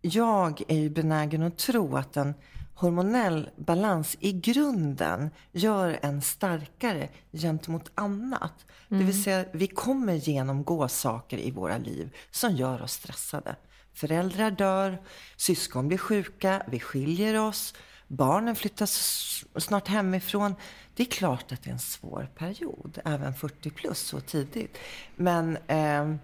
jag 0.00 0.62
är 0.68 0.76
ju 0.76 0.90
benägen 0.90 1.42
att 1.42 1.58
tro 1.58 1.96
att 1.96 2.16
en 2.16 2.34
hormonell 2.76 3.50
balans 3.56 4.16
i 4.20 4.32
grunden 4.32 5.30
gör 5.52 5.98
en 6.02 6.22
starkare 6.22 7.08
gentemot 7.32 7.90
annat. 7.94 8.66
Det 8.88 9.04
vill 9.04 9.22
säga, 9.24 9.44
vi 9.52 9.66
kommer 9.66 10.14
genomgå 10.14 10.88
saker 10.88 11.38
i 11.38 11.50
våra 11.50 11.78
liv 11.78 12.16
som 12.30 12.56
gör 12.56 12.82
oss 12.82 12.92
stressade. 12.92 13.56
Föräldrar 13.94 14.50
dör, 14.50 15.02
syskon 15.36 15.88
blir 15.88 15.98
sjuka, 15.98 16.62
vi 16.66 16.80
skiljer 16.80 17.40
oss, 17.40 17.74
barnen 18.08 18.56
flyttas 18.56 19.44
snart 19.56 19.88
hemifrån. 19.88 20.54
Det 20.94 21.02
är 21.02 21.10
klart 21.10 21.52
att 21.52 21.62
det 21.62 21.70
är 21.70 21.72
en 21.72 21.78
svår 21.78 22.28
period, 22.38 22.98
även 23.04 23.34
40 23.34 23.70
plus 23.70 23.98
så 23.98 24.20
tidigt. 24.20 24.78
Men 25.16 25.56
eh, 25.56 26.14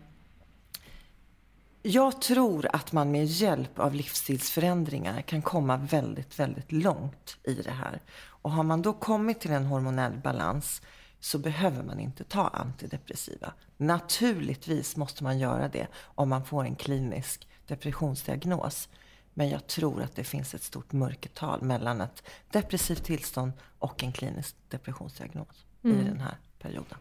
jag 1.82 2.20
tror 2.20 2.68
att 2.72 2.92
man 2.92 3.10
med 3.10 3.24
hjälp 3.24 3.78
av 3.78 3.94
livsstilsförändringar 3.94 5.22
kan 5.22 5.42
komma 5.42 5.76
väldigt, 5.76 6.38
väldigt 6.38 6.72
långt 6.72 7.36
i 7.42 7.54
det 7.54 7.70
här. 7.70 8.00
Och 8.24 8.50
har 8.50 8.62
man 8.62 8.82
då 8.82 8.92
kommit 8.92 9.40
till 9.40 9.50
en 9.50 9.66
hormonell 9.66 10.12
balans 10.18 10.82
så 11.20 11.38
behöver 11.38 11.82
man 11.82 12.00
inte 12.00 12.24
ta 12.24 12.48
antidepressiva. 12.48 13.52
Naturligtvis 13.76 14.96
måste 14.96 15.24
man 15.24 15.38
göra 15.38 15.68
det 15.68 15.86
om 15.94 16.28
man 16.28 16.44
får 16.44 16.64
en 16.64 16.76
klinisk 16.76 17.48
depressionsdiagnos. 17.66 18.88
Men 19.34 19.48
jag 19.48 19.66
tror 19.66 20.02
att 20.02 20.16
det 20.16 20.24
finns 20.24 20.54
ett 20.54 20.62
stort 20.62 20.92
mörkertal 20.92 21.62
mellan 21.62 22.00
ett 22.00 22.22
depressivt 22.50 23.04
tillstånd 23.04 23.52
och 23.78 24.04
en 24.04 24.12
klinisk 24.12 24.56
depressionsdiagnos 24.68 25.64
i 25.82 25.88
den 25.88 26.20
här 26.20 26.36
perioden. 26.58 26.98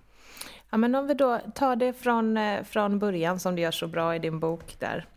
Ja, 0.69 0.77
men 0.77 0.95
om 0.95 1.07
vi 1.07 1.13
då 1.13 1.39
tar 1.55 1.75
det 1.75 1.93
från, 1.93 2.37
eh, 2.37 2.63
från 2.63 2.99
början 2.99 3.39
som 3.39 3.55
du 3.55 3.61
gör 3.61 3.71
så 3.71 3.87
bra 3.87 4.15
i 4.15 4.19
din 4.19 4.39
bok 4.39 4.75
där. 4.79 5.07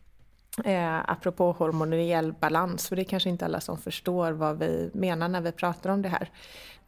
Eh, 0.64 1.10
apropå 1.10 1.52
hormonell 1.52 2.32
balans, 2.32 2.88
för 2.88 2.96
det 2.96 3.02
är 3.02 3.04
kanske 3.04 3.28
inte 3.28 3.44
alla 3.44 3.60
som 3.60 3.78
förstår 3.78 4.32
vad 4.32 4.58
vi 4.58 4.90
menar 4.94 5.28
när 5.28 5.40
vi 5.40 5.52
pratar 5.52 5.90
om 5.90 6.02
det 6.02 6.08
här. 6.08 6.30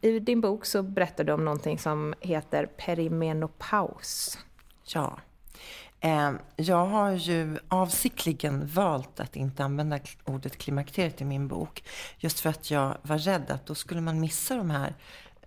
I 0.01 0.19
din 0.19 0.41
bok 0.41 0.65
så 0.65 0.83
berättar 0.83 1.23
du 1.23 1.33
om 1.33 1.45
någonting 1.45 1.79
som 1.79 2.13
heter 2.19 2.65
perimenopaus. 2.65 4.37
Ja. 4.83 5.19
Eh, 5.99 6.31
jag 6.55 6.85
har 6.85 7.11
ju 7.11 7.57
avsiktligen 7.67 8.67
valt 8.67 9.19
att 9.19 9.35
inte 9.35 9.63
använda 9.63 9.99
ordet 10.25 10.57
klimakteriet 10.57 11.21
i 11.21 11.25
min 11.25 11.47
bok. 11.47 11.83
Just 12.17 12.39
för 12.39 12.49
att 12.49 12.71
jag 12.71 12.97
var 13.01 13.17
rädd 13.17 13.51
att 13.51 13.65
då 13.65 13.75
skulle 13.75 14.01
man 14.01 14.19
missa 14.19 14.55
de 14.55 14.69
här 14.69 14.93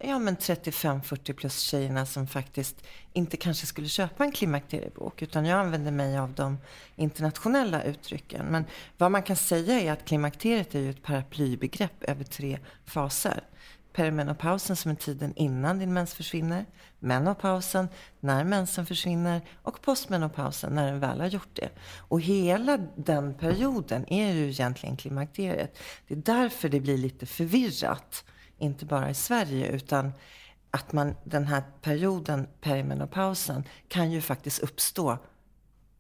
ja, 0.01 0.19
men 0.19 0.37
35-40 0.37 1.33
plus 1.33 1.61
tjejerna 1.61 2.07
som 2.07 2.27
faktiskt 2.27 2.85
inte 3.13 3.37
kanske 3.37 3.67
skulle 3.67 3.89
köpa 3.89 4.25
en 4.25 4.33
klimakteriebok. 4.33 5.23
Utan 5.23 5.47
jag 5.47 5.61
använder 5.61 5.93
mig 5.93 6.19
av 6.19 6.33
de 6.33 6.59
internationella 6.97 7.83
uttrycken. 7.83 8.47
Men 8.47 8.65
vad 8.99 9.11
man 9.11 9.23
kan 9.23 9.37
säga 9.37 9.81
är 9.81 9.93
att 9.93 10.05
klimakteriet 10.05 10.75
är 10.75 10.81
ju 10.81 10.91
ett 10.91 11.03
paraplybegrepp 11.03 12.03
över 12.05 12.25
tre 12.25 12.59
faser. 12.85 13.45
Perimenopausen 13.93 14.77
som 14.77 14.91
är 14.91 14.95
tiden 14.95 15.33
innan 15.37 15.79
din 15.79 15.93
mens 15.93 16.15
försvinner. 16.15 16.67
Menopausen 16.99 17.89
när 18.21 18.45
mensen 18.45 18.87
försvinner. 18.87 19.43
Och 19.63 19.83
postmenopausen 19.83 20.75
när 20.75 20.87
den 20.87 21.01
väl 21.01 21.21
har 21.21 21.27
gjort 21.27 21.55
det. 21.57 21.71
Och 21.99 22.21
hela 22.21 22.79
den 22.97 23.35
perioden 23.35 24.13
är 24.13 24.33
ju 24.33 24.49
egentligen 24.49 24.97
klimakteriet. 24.97 25.79
Det 26.09 26.15
är 26.15 26.19
därför 26.19 26.69
det 26.69 26.81
blir 26.81 26.99
lite 26.99 27.27
förvirrat. 27.27 28.25
Inte 28.61 28.87
bara 28.87 29.11
i 29.11 29.15
Sverige 29.15 29.67
utan 29.69 30.13
att 30.71 30.93
man 30.93 31.15
den 31.25 31.47
här 31.47 31.63
perioden, 31.83 32.47
perimenopausen, 32.61 33.65
kan 33.89 34.11
ju 34.11 34.21
faktiskt 34.21 34.59
uppstå 34.59 35.19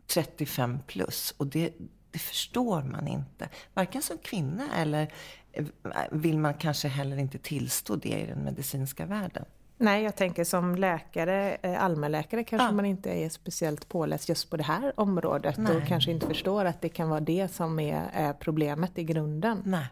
35 0.07 0.79
plus. 0.87 1.35
Och 1.37 1.47
det, 1.47 1.73
det 2.11 2.19
förstår 2.19 2.83
man 2.83 3.09
inte. 3.09 3.49
Varken 3.75 4.02
som 4.02 4.19
kvinna 4.19 4.69
eller 4.76 5.12
eh, 5.52 5.64
vill 6.11 6.38
man 6.38 6.55
kanske 6.55 6.88
heller 6.88 7.17
inte 7.17 7.38
tillstå 7.38 7.97
det 7.97 8.09
i 8.09 8.26
den 8.26 8.38
medicinska 8.45 9.07
världen. 9.07 9.45
Nej, 9.76 10.02
jag 10.02 10.17
tänker 10.17 10.45
som 10.45 10.75
läkare, 10.76 11.55
eh, 11.62 11.85
allmänläkare 11.85 12.45
kanske 12.45 12.67
Ja. 12.67 12.73
man 12.73 12.85
inte 12.85 13.11
är 13.11 13.29
speciellt 13.29 13.88
påläst 13.88 14.29
just 14.29 14.50
på 14.50 14.57
det 14.57 14.62
här 14.62 15.00
området 15.00 15.59
och 15.59 15.64
Nej. 15.64 15.85
kanske 15.88 16.11
inte 16.11 16.26
förstår 16.26 16.64
att 16.64 16.81
det 16.81 16.88
kan 16.88 17.09
vara 17.09 17.21
det 17.21 17.49
som 17.49 17.79
är 17.79 18.33
problemet 18.33 18.99
i 18.99 19.05
grunden. 19.05 19.62
Nej. 19.64 19.87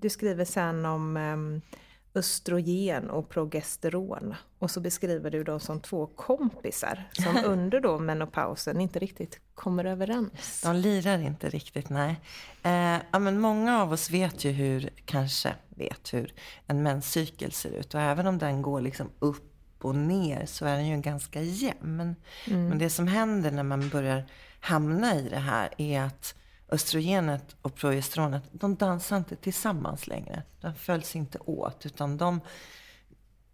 Du 0.00 0.08
skriver 0.08 0.44
sen 0.44 0.86
om 0.86 1.16
um, 1.16 1.60
östrogen 2.14 3.10
och 3.10 3.28
progesteron 3.28 4.34
och 4.58 4.70
så 4.70 4.80
beskriver 4.80 5.30
du 5.30 5.44
dem 5.44 5.60
som 5.60 5.80
två 5.80 6.06
kompisar 6.06 7.10
som 7.12 7.36
under 7.44 7.80
då 7.80 7.98
menopausen 7.98 8.80
inte 8.80 8.98
riktigt 8.98 9.40
kommer 9.54 9.84
överens. 9.84 10.62
De 10.64 10.76
lirar 10.76 11.18
inte 11.18 11.48
riktigt, 11.48 11.88
nej. 11.88 12.20
Eh, 12.62 13.02
ja, 13.12 13.18
men 13.18 13.40
många 13.40 13.82
av 13.82 13.92
oss 13.92 14.10
vet 14.10 14.44
ju 14.44 14.50
hur, 14.50 14.90
kanske 15.04 15.54
vet 15.68 16.14
hur 16.14 16.34
en 16.66 16.82
menscykel 16.82 17.52
ser 17.52 17.70
ut. 17.70 17.94
Och 17.94 18.00
även 18.00 18.26
om 18.26 18.38
den 18.38 18.62
går 18.62 18.80
liksom 18.80 19.10
upp 19.18 19.84
och 19.84 19.94
ner 19.94 20.46
så 20.46 20.66
är 20.66 20.76
den 20.76 20.86
ju 20.88 21.00
ganska 21.00 21.42
jämn. 21.42 22.14
Men 22.46 22.78
det 22.78 22.90
som 22.90 23.08
händer 23.08 23.50
när 23.50 23.62
man 23.62 23.88
börjar 23.88 24.24
hamna 24.60 25.14
i 25.14 25.28
det 25.28 25.38
här 25.38 25.74
är 25.78 26.02
att 26.02 26.34
östrogenet 26.68 27.56
och 27.62 27.74
progesteronet, 27.74 28.42
de 28.52 28.74
dansar 28.74 29.16
inte 29.16 29.36
tillsammans 29.36 30.06
längre. 30.06 30.42
De 30.60 30.74
följs 30.74 31.16
inte 31.16 31.38
åt, 31.38 31.86
utan 31.86 32.16
de 32.16 32.40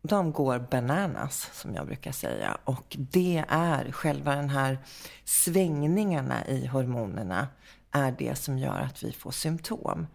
de 0.09 0.33
går 0.33 0.59
bananas, 0.71 1.51
som 1.53 1.75
jag 1.75 1.87
brukar 1.87 2.13
säga. 2.13 2.59
Och 2.65 2.97
det 2.99 3.45
är 3.49 3.93
själva 3.93 4.35
den 4.35 4.51
här 4.51 4.79
svängningarna 5.25 6.47
i 6.47 6.67
hormonerna 6.67 7.49
är 7.91 8.15
det 8.19 8.35
som 8.39 8.59
gör 8.59 8.79
att 8.81 9.03
vi 9.03 9.13
får 9.13 9.31
symptom. 9.31 10.07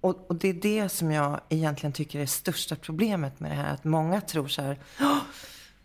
Och, 0.00 0.30
och 0.30 0.36
det 0.36 0.48
är 0.48 0.54
det 0.54 0.88
som 0.88 1.10
jag 1.10 1.40
egentligen 1.48 1.92
tycker 1.92 2.18
är 2.18 2.22
det 2.22 2.26
största 2.26 2.76
problemet 2.76 3.40
med 3.40 3.50
det 3.50 3.54
här. 3.54 3.74
Att 3.74 3.84
många 3.84 4.20
tror 4.20 4.48
så 4.48 4.62
här, 4.62 4.78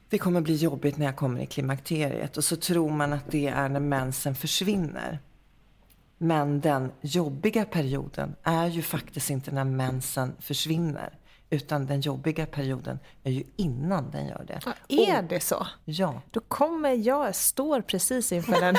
det 0.09 0.17
kommer 0.17 0.41
bli 0.41 0.55
jobbigt 0.55 0.97
när 0.97 1.05
jag 1.05 1.15
kommer 1.15 1.41
i 1.41 1.45
klimakteriet. 1.45 2.37
Och 2.37 2.43
så 2.43 2.55
tror 2.55 2.89
man 2.91 3.13
att 3.13 3.31
det 3.31 3.47
är 3.47 3.69
när 3.69 3.79
mensen 3.79 4.35
försvinner. 4.35 5.19
Men 6.21 6.61
den 6.61 6.91
jobbiga 7.01 7.65
perioden 7.65 8.35
är 8.43 8.67
ju 8.67 8.81
faktiskt 8.81 9.29
inte 9.29 9.51
när 9.51 9.63
mensen 9.63 10.35
försvinner. 10.39 11.13
Utan 11.49 11.85
den 11.85 12.01
jobbiga 12.01 12.45
perioden 12.45 12.99
är 13.23 13.31
ju 13.31 13.43
innan 13.55 14.11
den 14.11 14.27
gör 14.27 14.43
det. 14.47 14.59
Ja, 14.65 14.73
är 14.87 15.21
det 15.21 15.39
så? 15.39 15.67
Ja. 15.85 16.21
Då 16.31 16.39
kommer 16.39 16.93
jag, 16.93 17.35
står 17.35 17.81
precis 17.81 18.31
inför 18.31 18.61
den. 18.61 18.75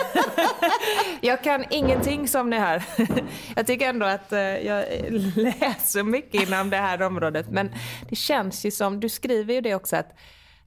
jag 1.20 1.44
kan 1.44 1.64
ingenting 1.70 2.28
som 2.28 2.50
ni 2.50 2.58
hör. 2.58 2.84
jag 3.56 3.66
tycker 3.66 3.88
ändå 3.88 4.06
att 4.06 4.32
eh, 4.32 4.40
jag 4.40 4.84
läser 5.34 6.02
mycket 6.02 6.48
inom 6.48 6.70
det 6.70 6.76
här 6.76 7.02
området. 7.02 7.50
Men 7.50 7.70
det 8.08 8.16
känns 8.16 8.64
ju 8.64 8.70
som, 8.70 9.00
du 9.00 9.08
skriver 9.08 9.54
ju 9.54 9.60
det 9.60 9.74
också, 9.74 9.96
att 9.96 10.14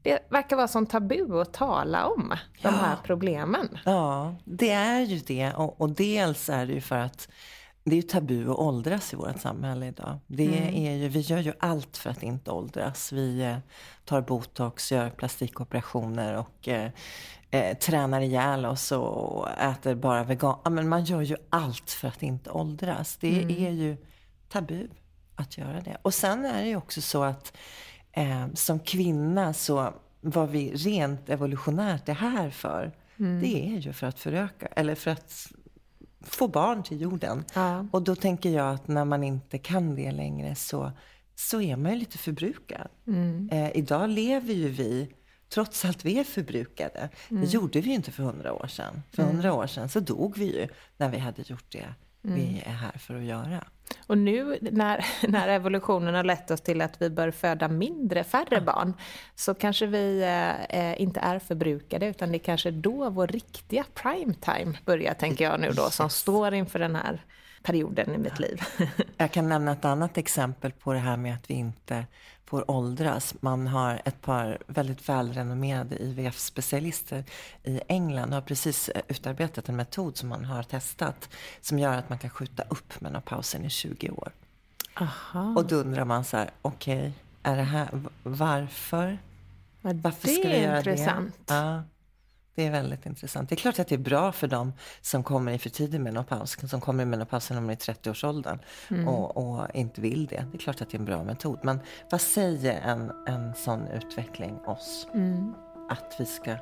det 0.03 0.31
verkar 0.31 0.55
vara 0.55 0.67
som 0.67 0.85
tabu 0.85 1.41
att 1.41 1.53
tala 1.53 2.07
om 2.07 2.33
de 2.61 2.69
här 2.73 2.95
problemen. 3.03 3.77
Ja, 3.85 4.35
det 4.45 4.69
är 4.71 4.99
ju 5.01 5.19
det. 5.19 5.53
Och, 5.53 5.81
och 5.81 5.89
dels 5.89 6.49
är 6.49 6.65
det 6.65 6.73
ju 6.73 6.81
för 6.81 6.97
att 6.97 7.27
det 7.83 7.97
är 7.97 8.01
tabu 8.01 8.51
att 8.51 8.57
åldras 8.57 9.13
i 9.13 9.15
vårt 9.15 9.39
samhälle 9.41 9.85
idag. 9.85 10.19
Det 10.27 10.45
Mm. 10.45 10.75
är 10.75 10.95
ju, 10.95 11.07
vi 11.07 11.19
gör 11.19 11.39
ju 11.39 11.53
allt 11.59 11.97
för 11.97 12.09
att 12.09 12.23
inte 12.23 12.51
åldras. 12.51 13.11
Vi 13.11 13.41
eh, 13.41 13.57
tar 14.05 14.21
botox, 14.21 14.91
gör 14.91 15.09
plastikoperationer 15.09 16.33
och 16.37 16.67
eh, 16.67 16.91
eh, 17.51 17.77
tränar 17.77 18.21
ihjäl 18.21 18.65
oss 18.65 18.91
och 18.91 19.49
äter 19.49 19.95
bara 19.95 20.23
vegan. 20.23 20.59
Ja, 20.63 20.69
men 20.69 20.89
man 20.89 21.03
gör 21.03 21.21
ju 21.21 21.35
allt 21.49 21.89
för 21.91 22.07
att 22.07 22.23
inte 22.23 22.49
åldras. 22.49 23.17
Det 23.17 23.41
Mm. 23.43 23.49
är 23.65 23.69
ju 23.71 23.97
tabu 24.49 24.87
att 25.35 25.57
göra 25.57 25.81
det. 25.81 25.97
Och 26.01 26.13
sen 26.13 26.45
är 26.45 26.61
det 26.61 26.67
ju 26.67 26.75
också 26.75 27.01
så 27.01 27.23
att 27.23 27.53
eh, 28.13 28.47
som 28.53 28.79
kvinna 28.79 29.53
så 29.53 29.93
vad 30.21 30.49
vi 30.49 30.71
rent 30.73 31.29
evolutionärt 31.29 32.09
är 32.09 32.13
här 32.13 32.49
för, 32.49 32.91
Mm. 33.19 33.41
det 33.41 33.67
är 33.75 33.77
ju 33.79 33.93
för 33.93 34.07
att 34.07 34.19
föröka, 34.19 34.65
eller 34.65 34.95
för 34.95 35.11
att 35.11 35.51
få 36.21 36.47
barn 36.47 36.83
till 36.83 37.01
jorden. 37.01 37.43
Ja. 37.53 37.85
Och 37.91 38.01
då 38.01 38.15
tänker 38.15 38.49
jag 38.49 38.73
att 38.73 38.87
när 38.87 39.05
man 39.05 39.23
inte 39.23 39.57
kan 39.57 39.95
det 39.95 40.11
längre 40.11 40.55
så, 40.55 40.91
så 41.35 41.61
är 41.61 41.75
man 41.75 41.91
ju 41.91 41.97
lite 41.97 42.17
förbrukad. 42.17 42.87
Mm. 43.07 43.49
Eh, 43.51 43.71
idag 43.77 44.09
lever 44.09 44.53
ju 44.53 44.69
vi, 44.69 45.09
trots 45.53 45.85
allt 45.85 46.05
vi 46.05 46.19
är 46.19 46.23
förbrukade. 46.23 47.09
Mm. 47.31 47.43
Det 47.43 47.49
gjorde 47.53 47.81
vi 47.81 47.89
ju 47.89 47.95
inte 47.95 48.11
för 48.11 48.23
hundra 48.23 48.53
år 48.53 48.67
sedan. 48.67 49.03
För 49.11 49.23
hundra 49.23 49.53
år 49.53 49.67
sedan 49.67 49.89
så 49.89 49.99
dog 49.99 50.37
vi 50.37 50.45
ju 50.59 50.67
när 50.97 51.09
vi 51.09 51.17
hade 51.17 51.41
gjort 51.41 51.71
det 51.71 51.85
Mm. 52.25 52.35
vi 52.35 52.63
är 52.65 52.71
här 52.73 52.97
för 52.97 53.15
att 53.15 53.23
göra. 53.23 53.63
Och 54.07 54.17
nu 54.17 54.57
när, 54.61 55.05
när 55.27 55.47
evolutionen 55.47 56.15
har 56.15 56.23
lett 56.23 56.51
oss 56.51 56.61
till 56.61 56.81
att 56.81 57.01
vi 57.01 57.09
bör 57.09 57.31
föda 57.31 57.67
mindre, 57.67 58.23
färre 58.23 58.61
barn, 58.61 58.93
så 59.35 59.53
kanske 59.53 59.85
vi 59.85 60.21
eh, 60.21 60.63
eh, 60.63 61.01
inte 61.01 61.19
är 61.19 61.39
förbrukade, 61.39 62.05
utan 62.05 62.31
det 62.31 62.37
är 62.37 62.39
kanske 62.39 62.71
då 62.71 63.09
vår 63.09 63.27
riktiga 63.27 63.85
prime 63.93 64.33
time 64.33 64.77
börjar, 64.85 65.13
tänker 65.13 65.45
jag 65.45 65.59
nu 65.59 65.69
då, 65.69 65.89
som 65.89 66.09
står 66.09 66.53
inför 66.53 66.79
den 66.79 66.95
här 66.95 67.25
perioden 67.63 68.15
i 68.15 68.17
mitt 68.17 68.39
liv. 68.39 68.61
Jag 69.17 69.31
kan 69.31 69.49
nämna 69.49 69.71
ett 69.71 69.85
annat 69.85 70.17
exempel 70.17 70.71
på 70.71 70.93
det 70.93 70.99
här 70.99 71.17
med 71.17 71.33
att 71.33 71.49
vi 71.49 71.53
inte 71.53 72.05
får 72.53 72.71
åldras. 72.71 73.35
Man 73.39 73.67
har 73.67 74.01
ett 74.05 74.21
par 74.21 74.57
väldigt 74.67 75.09
välrenommerade 75.09 75.95
IVF-specialister 76.03 77.23
i 77.63 77.81
England 77.87 78.33
har 78.33 78.41
precis 78.41 78.89
eh, 78.89 79.01
utarbetat 79.07 79.69
en 79.69 79.75
metod 79.75 80.17
som 80.17 80.29
man 80.29 80.45
har 80.45 80.63
testat 80.63 81.29
som 81.61 81.79
gör 81.79 81.97
att 81.97 82.09
man 82.09 82.19
kan 82.19 82.29
skjuta 82.29 82.63
upp 82.69 83.01
menopausen 83.01 83.65
i 83.65 83.69
20 83.69 84.09
år. 84.09 84.31
Aha. 84.93 85.53
Och 85.57 85.67
då 85.67 85.75
undrar 85.75 86.05
man 86.05 86.25
så 86.25 86.37
här, 86.37 86.49
okej, 86.61 87.13
är 87.43 87.55
det 87.57 87.63
här, 87.63 87.89
varför? 88.23 89.17
Ja, 89.81 89.89
Varför 89.93 90.27
det 90.27 90.33
ska 90.33 90.47
vi 90.47 90.55
är 90.55 90.63
göra 90.63 90.77
intressant. 90.77 91.33
det? 91.45 91.53
Ja, 91.53 91.83
det 92.55 92.65
är 92.67 92.71
väldigt 92.71 93.05
intressant. 93.05 93.49
Det 93.49 93.55
är 93.55 93.57
klart 93.57 93.79
att 93.79 93.87
det 93.87 93.95
är 93.95 93.99
bra 93.99 94.31
för 94.31 94.47
dem 94.47 94.73
som 95.01 95.23
kommer 95.23 95.51
i 95.51 95.57
för 95.59 95.69
tidig 95.69 96.01
menopaus, 96.01 96.69
som 96.69 96.81
kommer 96.81 97.03
i 97.03 97.05
menopausen 97.05 97.55
när 97.55 97.61
de 97.61 97.69
är 97.69 97.73
i 97.73 97.93
30-årsåldern 97.93 98.59
Mm. 98.89 99.07
och, 99.07 99.37
och 99.37 99.67
inte 99.73 100.01
vill 100.01 100.25
det. 100.25 100.45
Det 100.51 100.57
är 100.57 100.59
klart 100.59 100.81
att 100.81 100.89
det 100.89 100.97
är 100.97 100.99
en 100.99 101.05
bra 101.05 101.23
metod. 101.23 101.59
Men 101.63 101.79
vad 102.11 102.21
säger 102.21 102.81
en, 102.81 103.11
en 103.27 103.53
sån 103.55 103.87
utveckling 103.87 104.59
oss? 104.65 105.07
Mm. 105.13 105.53
Att 105.89 106.15
vi 106.19 106.25
ska 106.25 106.55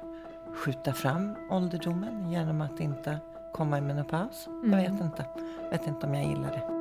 skjuta 0.55 0.93
fram 0.93 1.35
ålderdomen 1.51 2.31
genom 2.31 2.61
att 2.61 2.79
inte 2.79 3.19
komma 3.53 3.77
i 3.77 3.81
menopaus? 3.81 4.47
Jag 4.47 4.65
Mm. 4.73 4.91
vet 4.91 5.01
inte. 5.01 5.25
Jag 5.63 5.69
vet 5.77 5.87
inte 5.87 6.07
om 6.07 6.13
jag 6.15 6.25
gillar 6.25 6.51
det. 6.51 6.80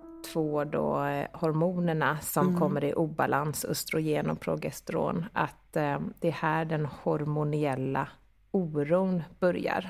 två 0.23 0.63
då, 0.63 1.03
eh, 1.03 1.27
hormonerna 1.33 2.19
som 2.19 2.59
kommer 2.59 2.83
i 2.83 2.93
obalans, 2.93 3.65
östrogen 3.65 4.29
och 4.29 4.39
progesteron, 4.39 5.25
att 5.33 5.75
eh, 5.75 5.99
det 6.19 6.27
är 6.27 6.31
här 6.31 6.65
den 6.65 6.85
hormoniella 6.85 8.07
oron 8.51 9.23
börjar. 9.39 9.89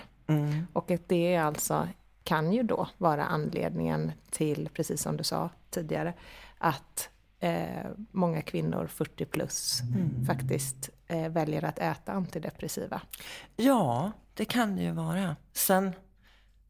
Och 0.74 0.92
att 0.92 1.10
det 1.10 1.34
är 1.36 1.42
alltså 1.42 1.88
kan 2.24 2.54
ju 2.54 2.64
då 2.64 2.88
vara 2.98 3.26
anledningen 3.26 4.12
till, 4.32 4.70
precis 4.74 5.02
som 5.02 5.18
du 5.18 5.24
sa 5.24 5.50
tidigare, 5.70 6.14
att 6.58 7.10
eh, 7.40 7.86
många 8.12 8.42
kvinnor 8.42 8.88
40 8.88 9.26
plus 9.26 9.82
faktiskt 10.28 10.90
eh, 11.08 11.30
väljer 11.30 11.66
att 11.66 11.80
äta 11.80 12.12
antidepressiva. 12.12 13.02
Ja, 13.56 14.12
det 14.34 14.46
kan 14.46 14.76
det 14.76 14.82
ju 14.82 14.92
vara. 14.92 15.36
Sen 15.54 15.92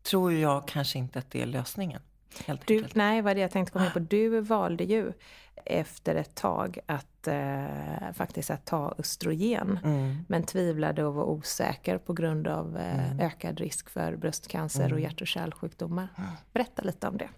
tror 0.03 0.33
jag 0.33 0.67
kanske 0.67 0.99
inte 0.99 1.19
att 1.19 1.31
det 1.31 1.41
är 1.41 1.45
lösningen. 1.45 2.01
Helt 2.45 2.67
Du, 2.67 2.73
enkelt. 2.75 2.95
nej, 2.95 3.21
vad 3.21 3.35
det 3.35 3.41
jag 3.41 3.51
tänkte 3.51 3.71
komma 3.73 3.85
in 3.85 3.91
på. 3.91 3.99
Du 3.99 4.39
valde 4.41 4.83
ju 4.83 5.13
efter 5.65 6.15
ett 6.15 6.35
tag 6.35 6.79
att 6.85 7.27
eh, 7.27 7.65
faktiskt 8.13 8.49
att 8.51 8.65
ta 8.65 8.93
östrogen. 8.97 9.79
Men 10.27 10.43
tvivlade 10.43 11.03
och 11.03 11.13
var 11.13 11.23
osäker 11.23 11.97
på 11.97 12.13
grund 12.13 12.47
av 12.47 12.77
eh, 12.77 13.19
ökad 13.19 13.59
risk 13.59 13.89
för 13.89 14.15
bröstcancer 14.15 14.93
och 14.93 14.99
hjärt 14.99 15.21
och 15.21 15.27
kärlsjukdomar. 15.27 16.07
Berätta 16.53 16.81
lite 16.81 17.07
om 17.07 17.17
det. 17.17 17.29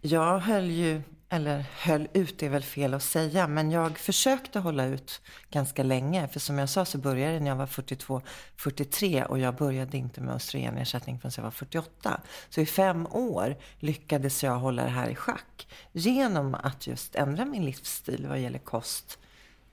Jag 0.00 0.38
höll 0.38 0.70
ju, 0.70 1.02
eller 1.30 1.64
höll 1.76 2.08
ut 2.12 2.42
är 2.42 2.48
väl 2.48 2.62
fel 2.62 2.94
att 2.94 3.02
säga, 3.02 3.46
men 3.46 3.70
jag 3.70 3.98
försökte 3.98 4.58
hålla 4.58 4.84
ut 4.84 5.20
ganska 5.50 5.82
länge. 5.82 6.28
För 6.28 6.40
som 6.40 6.58
jag 6.58 6.68
sa 6.68 6.84
så 6.84 6.98
började 6.98 7.32
det 7.32 7.40
när 7.40 7.50
jag 7.50 7.56
var 7.56 7.66
42, 7.66 8.22
43 8.56 9.24
och 9.24 9.38
jag 9.38 9.56
började 9.56 9.96
inte 9.96 10.20
med 10.20 10.34
östrogenersättning 10.34 11.18
förrän 11.18 11.32
jag 11.36 11.42
var 11.42 11.50
48. 11.50 12.20
Så 12.48 12.60
i 12.60 12.66
fem 12.66 13.06
år 13.06 13.56
lyckades 13.78 14.44
jag 14.44 14.58
hålla 14.58 14.84
det 14.84 14.90
här 14.90 15.08
i 15.08 15.14
schack 15.14 15.68
genom 15.92 16.54
att 16.54 16.86
just 16.86 17.14
ändra 17.14 17.44
min 17.44 17.64
livsstil 17.64 18.26
vad 18.28 18.38
gäller 18.38 18.58
kost, 18.58 19.18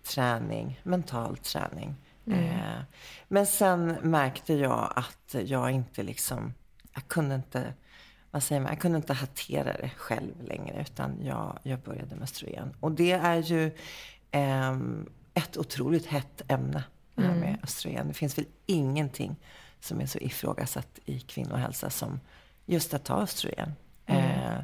träning, 0.03 0.79
mental 0.83 1.37
träning. 1.37 1.95
Eh, 2.27 2.81
men 3.27 3.45
sen 3.45 3.97
märkte 4.01 4.53
jag 4.53 4.93
att 4.95 5.35
jag 5.45 5.71
inte 5.71 6.03
liksom, 6.03 6.53
jag 6.93 7.07
kunde 7.07 7.35
inte 7.35 7.73
vad 8.35 8.43
säger 8.43 8.61
man, 8.61 8.71
jag 8.71 8.79
kunde 8.79 8.97
inte 8.97 9.13
hantera 9.13 9.73
det 9.73 9.89
själv 9.97 10.43
längre 10.43 10.81
utan 10.81 11.17
jag, 11.23 11.59
jag 11.63 11.79
började 11.79 12.15
med 12.15 12.23
östrogen. 12.23 12.75
Och 12.79 12.91
det 12.91 13.11
är 13.11 13.37
ju 13.37 13.65
eh, 14.31 14.77
ett 15.33 15.57
otroligt 15.57 16.05
hett 16.05 16.41
ämne, 16.47 16.83
det 17.15 17.21
här 17.21 17.35
med 17.35 17.57
östrogen. 17.63 18.07
Det 18.07 18.13
finns 18.13 18.37
väl 18.37 18.45
ingenting 18.65 19.35
som 19.79 20.01
är 20.01 20.05
så 20.05 20.19
ifrågasatt 20.19 20.99
i 21.05 21.19
kvinnohälsa 21.19 21.89
som 21.89 22.19
just 22.65 22.93
att 22.93 23.03
ta 23.05 23.21
östrogen. 23.21 23.73
Eh, 24.05 24.59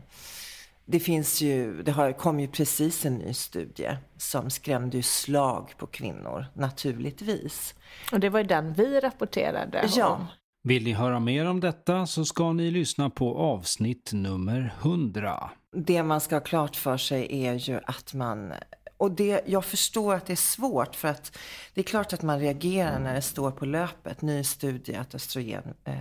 det 0.86 1.00
finns 1.00 1.42
ju, 1.42 1.84
det 1.84 1.92
har, 1.92 2.12
kom 2.12 2.40
ju 2.40 2.48
precis 2.48 3.06
en 3.06 3.16
ny 3.16 3.34
studie 3.34 3.98
som 4.18 4.50
skrämde 4.50 4.98
ju 4.98 5.04
slag 5.04 5.74
på 5.78 5.88
kvinnor, 5.88 6.46
naturligtvis. 6.54 7.76
Och 8.12 8.20
det 8.20 8.30
var 8.30 8.40
ju 8.40 8.46
den 8.46 8.74
vi 8.74 9.00
rapporterade 9.00 9.90
Ja. 9.96 10.28
Vill 10.64 10.84
ni 10.84 10.92
höra 10.94 11.20
mer 11.20 11.46
om 11.46 11.60
detta 11.60 12.08
så 12.08 12.26
ska 12.26 12.54
ni 12.54 12.72
lyssna 12.72 13.10
på 13.10 13.38
avsnitt 13.38 14.10
nummer 14.14 14.74
100. 14.82 15.50
Det 15.76 16.04
man 16.04 16.22
ska 16.22 16.36
ha 16.36 16.42
klart 16.42 16.76
för 16.76 16.98
sig 16.98 17.46
är 17.46 17.54
ju 17.54 17.80
att 17.84 18.14
man 18.14 18.54
och 18.98 19.12
det, 19.12 19.42
jag 19.46 19.66
förstår 19.66 20.16
att 20.16 20.26
det 20.26 20.34
är 20.34 20.36
svårt 20.36 20.96
för 20.96 21.08
att 21.08 21.38
det 21.74 21.82
är 21.82 21.86
klart 21.86 22.14
att 22.14 22.22
man 22.22 22.40
reagerar 22.40 23.00
när 23.00 23.14
det 23.14 23.22
står 23.22 23.52
på 23.52 23.66
löpet, 23.66 24.22
ny 24.22 24.44
studie 24.44 24.96
att 24.96 25.16
östrogen 25.16 25.64
eh, 25.84 25.96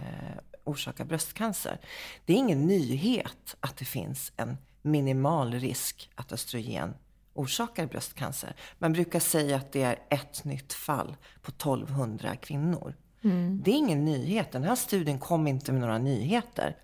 orsakar 0.65 1.05
bröstcancer. 1.05 1.81
Det 2.25 2.33
är 2.33 2.37
ingen 2.37 2.67
nyhet 2.67 3.57
att 3.61 3.77
det 3.77 3.85
finns 3.85 4.33
en 4.37 4.57
minimal 4.83 5.55
risk 5.55 6.11
att 6.15 6.33
östrogen 6.33 6.95
orsakar 7.35 7.87
bröstcancer. 7.87 8.57
Man 8.79 8.93
brukar 8.93 9.21
säga 9.21 9.57
att 9.57 9.73
det 9.73 9.83
är 9.83 9.99
ett 10.11 10.45
nytt 10.45 10.73
fall 10.73 11.17
på 11.43 11.51
1200 11.51 12.37
kvinnor. 12.37 12.95
Mm. 13.25 13.63
Det 13.65 13.71
är 13.71 13.75
ingen 13.75 14.05
nyhet. 14.05 14.53
Den 14.53 14.65
här 14.65 14.75
studien 14.75 15.19
kom 15.19 15.47
inte 15.47 15.73
med 15.73 15.81
några 15.81 15.99
nyheter. 15.99 16.77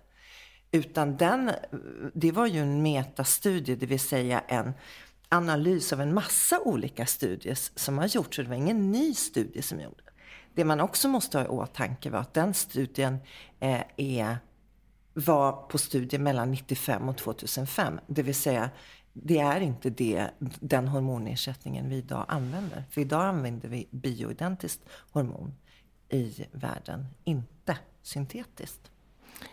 Utan 0.71 1.17
den, 1.17 1.51
det 2.13 2.31
var 2.31 2.47
ju 2.47 2.59
en 2.59 2.81
metastudie, 2.81 3.75
det 3.75 3.85
vill 3.85 3.99
säga 3.99 4.39
en 4.47 4.73
analys 5.29 5.93
av 5.93 6.01
en 6.01 6.13
massa 6.13 6.59
olika 6.59 7.05
studier 7.05 7.57
som 7.79 7.97
har 7.97 8.07
gjorts. 8.07 8.35
Så 8.35 8.41
det 8.41 8.49
var 8.49 8.55
ingen 8.55 8.91
ny 8.91 9.13
studie 9.13 9.61
som 9.61 9.81
gjordes. 9.81 10.05
Det 10.53 10.65
man 10.65 10.79
också 10.79 11.07
måste 11.07 11.37
ha 11.37 11.45
i 11.45 11.47
åtanke 11.47 12.09
var 12.09 12.19
att 12.19 12.33
den 12.33 12.53
studien 12.53 13.17
eh, 13.59 13.81
är, 13.97 14.37
var 15.13 15.51
på 15.51 15.77
studie 15.77 16.17
mellan 16.17 16.51
95 16.51 17.09
och 17.09 17.17
2005. 17.17 17.99
Det 18.07 18.23
vill 18.23 18.35
säga, 18.35 18.69
det 19.13 19.39
är 19.39 19.61
inte 19.61 19.89
det, 19.89 20.27
den 20.59 20.87
hormonersättningen 20.87 21.89
vi 21.89 21.95
idag 21.95 22.25
använder. 22.27 22.83
För 22.89 23.01
idag 23.01 23.21
använder 23.25 23.69
vi 23.69 23.87
bioidentiskt 23.91 24.81
hormon 25.11 25.53
i 26.09 26.45
världen, 26.51 27.05
inte 27.23 27.77
syntetiskt. 28.01 28.91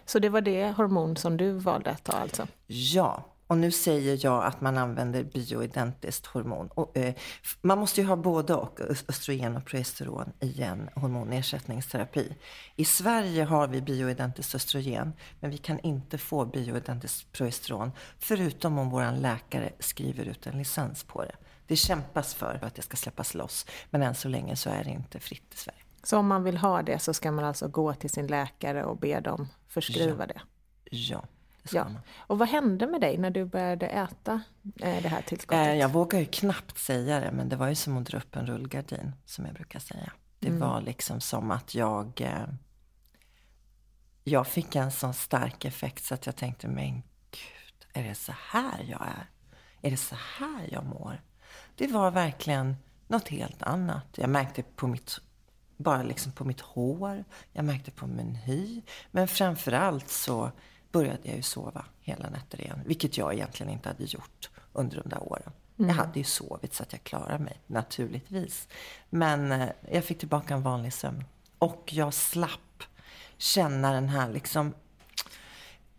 Så 0.05 0.19
det 0.19 0.29
var 0.29 0.41
det 0.41 0.71
hormon 0.71 1.17
som 1.17 1.37
du 1.37 1.53
valde 1.53 1.91
att 1.91 2.05
ta 2.05 2.13
alltså? 2.13 2.47
Ja, 2.67 3.25
och 3.47 3.59
nu 3.59 3.71
säger 3.71 4.19
jag 4.25 4.45
att 4.45 4.61
man 4.61 4.79
använder 4.79 5.25
bioidentiskt 5.25 6.27
hormon. 6.27 6.69
Och, 6.69 6.97
eh, 6.97 7.15
man 7.61 7.79
måste 7.79 8.01
ju 8.01 8.07
ha 8.07 8.17
både 8.17 8.55
och, 8.55 8.81
östrogen 9.09 9.57
och 9.57 9.65
progesteron 9.65 10.33
i 10.41 10.63
en 10.63 10.89
hormonersättningsterapi. 10.95 12.37
I 12.77 12.85
Sverige 12.85 13.45
har 13.45 13.69
vi 13.69 13.81
bioidentiskt 13.81 14.55
östrogen, 14.55 15.13
men 15.41 15.51
vi 15.51 15.59
kan 15.59 15.79
inte 15.79 16.19
få 16.19 16.45
bioidentiskt 16.45 17.33
progesteron, 17.33 17.93
förutom 18.19 18.79
om 18.79 18.91
vår 18.91 19.21
läkare 19.21 19.73
skriver 19.79 20.25
ut 20.25 20.47
en 20.47 20.59
licens 20.59 21.05
på 21.05 21.23
det. 21.23 21.37
Det 21.67 21.77
kämpas 21.77 22.35
för 22.35 22.59
att 22.63 22.75
det 22.75 22.83
ska 22.83 22.97
släppas 22.97 23.35
loss, 23.35 23.67
men 23.91 24.03
än 24.03 24.15
så 24.15 24.29
länge 24.29 24.57
så 24.57 24.71
är 24.71 24.85
det 24.85 24.91
inte 24.91 25.21
fritt 25.21 25.55
i 25.55 25.57
Sverige. 25.57 25.84
Så 26.05 26.19
om 26.19 26.27
man 26.27 26.45
vill 26.45 26.57
ha 26.57 26.83
det 26.83 26.99
så 26.99 27.15
ska 27.15 27.33
man 27.33 27.45
alltså 27.45 27.69
gå 27.69 27.95
till 27.95 28.11
sin 28.11 28.27
läkare 28.27 28.85
och 28.85 28.97
be 28.97 29.21
dem 29.21 29.49
förskriva 29.69 30.27
det? 30.27 30.41
Ja, 30.91 31.25
det 31.63 31.77
Ja. 31.77 31.85
man. 31.85 31.99
Och 32.17 32.39
vad 32.39 32.49
hände 32.49 32.87
med 32.87 33.01
dig 33.01 33.19
när 33.19 33.31
du 33.31 33.45
började 33.45 33.87
äta 33.87 34.43
eh, 34.81 35.03
det 35.03 35.09
här 35.09 35.23
tillskottet? 35.23 35.67
Eh, 35.67 35.75
jag 35.75 35.89
vågar 35.89 36.19
ju 36.19 36.27
knappt 36.27 36.79
säga 36.79 37.21
det, 37.21 37.33
men 37.33 37.49
det 37.49 37.57
var 37.57 37.69
ju 37.69 37.75
som 37.75 37.97
att 37.97 38.07
dra 38.07 38.19
upp 38.19 38.37
en 38.37 38.47
rullgardin, 38.47 39.13
som 39.25 39.47
jag 39.47 39.55
brukar 39.55 39.79
säga. 39.79 40.13
Det 40.39 40.51
var 40.51 40.81
liksom 40.81 41.21
som 41.21 41.51
att 41.51 41.75
jag... 41.75 42.21
Eh, 42.21 42.47
jag 44.25 44.47
fick 44.47 44.77
en 44.77 44.93
sån 44.93 45.15
stark 45.15 45.65
effekt 45.65 46.05
så 46.05 46.15
att 46.15 46.27
jag 46.27 46.37
tänkte, 46.37 46.69
men 46.69 46.93
gud, 47.31 47.87
är 47.93 48.03
det 48.09 48.15
så 48.15 48.33
här 48.51 48.83
jag 48.89 49.03
är? 49.03 49.31
Är 49.83 49.91
det 49.91 49.97
så 49.97 50.17
här 50.39 50.69
jag 50.73 50.85
mår? 50.85 51.23
Det 51.77 51.87
var 51.87 52.11
verkligen 52.11 52.77
något 53.09 53.29
helt 53.29 53.63
annat. 53.63 54.07
Jag 54.15 54.31
märkte 54.31 54.63
på 54.63 54.87
mitt, 54.87 55.19
bara 55.85 56.03
liksom 56.03 56.33
på 56.33 56.45
mitt 56.45 56.61
hår, 56.61 57.25
jag 57.53 57.65
märkte 57.65 57.91
på 57.91 58.07
min 58.07 58.35
hy. 58.35 58.83
Men 59.11 59.29
framför 59.29 59.73
allt 59.73 60.09
så 60.09 60.51
började 60.93 61.19
jag 61.23 61.37
ju 61.37 61.43
sova 61.43 61.85
hela 62.01 62.31
nätter 62.31 62.61
igen, 62.61 62.81
vilket 62.87 63.19
jag 63.19 63.35
egentligen 63.35 63.73
inte 63.73 63.89
hade 63.89 64.05
gjort 64.05 64.51
under 64.73 65.03
de 65.03 65.09
där 65.09 65.23
åren. 65.23 65.53
Jag 65.77 65.95
hade 65.95 66.19
ju 66.19 66.25
sovit 66.25 66.75
så 66.75 66.83
att 66.83 66.93
jag 66.93 67.05
klarade 67.05 67.45
mig, 67.45 67.61
naturligtvis. 67.67 68.69
Men 69.11 69.53
eh, 69.53 69.69
jag 69.91 70.05
fick 70.05 70.19
tillbaka 70.19 70.55
en 70.55 70.63
vanlig 70.63 70.93
sömn. 70.93 71.25
Och 71.59 71.91
jag 71.93 72.15
slapp 72.15 72.83
känna 73.37 73.93
den 73.93 74.09
här 74.09 74.33
liksom 74.33 74.75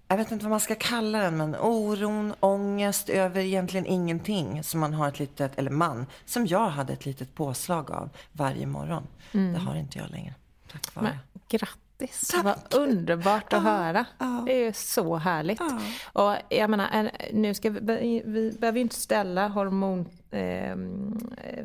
jag 0.07 0.17
vet 0.17 0.31
inte 0.31 0.45
vad 0.45 0.49
man 0.51 0.59
ska 0.59 0.75
kalla 0.75 1.19
den, 1.19 1.37
men 1.37 1.55
oron, 1.55 2.33
ångest 2.39 3.09
över 3.09 3.41
egentligen 3.41 3.85
ingenting 3.85 4.63
som 4.63 4.79
man 4.79 4.93
har 4.93 5.07
ett 5.07 5.19
litet, 5.19 5.57
eller 5.59 5.71
man, 5.71 6.05
som 6.25 6.45
jag 6.47 6.69
hade 6.69 6.93
ett 6.93 7.05
litet 7.05 7.35
påslag 7.35 7.91
av 7.91 8.09
varje 8.31 8.65
morgon. 8.65 9.07
Det 9.31 9.57
har 9.59 9.75
inte 9.75 9.97
jag 9.99 10.09
längre, 10.09 10.33
tack 10.71 10.95
vare. 10.95 11.05
Men, 11.05 11.41
grattis, 11.49 12.33
vad 12.43 12.73
underbart 12.75 13.53
att 13.53 13.63
höra. 13.63 14.05
Det 14.45 14.53
är 14.53 14.65
ju 14.65 14.73
så 14.73 15.15
härligt. 15.15 15.61
Och 16.13 16.35
jag 16.49 16.69
menar, 16.69 16.89
en- 16.93 17.09
nu 17.33 17.53
ska 17.53 17.69
vi, 17.69 18.23
vi 18.25 18.51
behöver 18.59 18.77
ju 18.77 18.81
inte 18.81 18.95
ställa 18.95 19.47
hormon, 19.47 19.99
eh, 20.31 20.75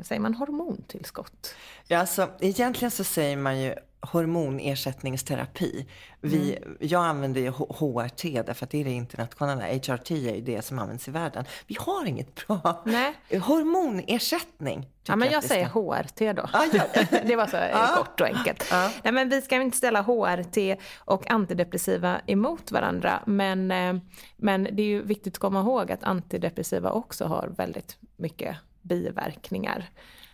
säger 0.03 0.19
man 0.19 0.33
hormontillskott? 0.33 1.55
Ja, 1.87 1.99
alltså, 1.99 2.29
egentligen 2.39 2.91
så 2.91 3.03
säger 3.03 3.37
man 3.37 3.61
ju 3.61 3.75
hormonersättningsterapi. 4.01 5.85
Vi, 6.21 6.57
Jag 6.79 7.05
använder 7.05 7.41
ju 7.41 7.49
HRT 7.49 8.23
därför 8.45 8.65
att 8.65 8.69
det 8.69 8.81
är 8.81 8.85
det 8.85 8.91
internationella. 8.91 9.65
HRT 9.65 10.11
är 10.11 10.35
ju 10.35 10.41
det 10.41 10.61
som 10.61 10.79
används 10.79 11.07
i 11.07 11.11
världen. 11.11 11.45
Vi 11.67 11.75
har 11.79 12.05
inget 12.05 12.47
bra 12.47 12.83
Nej. 12.85 13.13
hormonersättning. 13.39 14.87
Ja, 15.03 15.15
men 15.15 15.31
jag 15.31 15.41
vi 15.41 15.47
säger 15.47 15.65
HRT 15.65 16.19
då. 16.33 16.49
Ja, 16.53 16.65
gör 16.73 17.23
det. 17.27 17.35
var 17.35 17.47
så 17.47 17.57
eh, 17.57 17.95
kort 17.95 18.21
och 18.21 18.27
enkelt. 18.27 18.73
Nej, 19.03 19.13
men 19.13 19.29
vi 19.29 19.41
ska 19.41 19.55
inte 19.55 19.77
ställa 19.77 20.01
HRT 20.01 20.77
och 20.97 21.31
antidepressiva 21.31 22.21
emot 22.27 22.71
varandra. 22.71 23.23
Men, 23.25 23.71
eh, 23.71 23.95
men 24.37 24.63
det 24.63 24.81
är 24.81 24.87
ju 24.87 25.01
viktigt 25.03 25.33
att 25.33 25.39
komma 25.39 25.59
ihåg 25.61 25.91
att 25.91 26.03
antidepressiva 26.03 26.91
också 26.91 27.25
har 27.25 27.53
väldigt 27.57 27.97
mycket 28.17 28.55
biverkningar. 28.81 29.89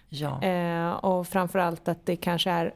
Ja. 0.09 0.43
Eh, 0.43 0.91
och 0.91 1.27
framförallt 1.27 1.87
att 1.87 2.05
det 2.05 2.15
kanske 2.15 2.49
är 2.51 2.73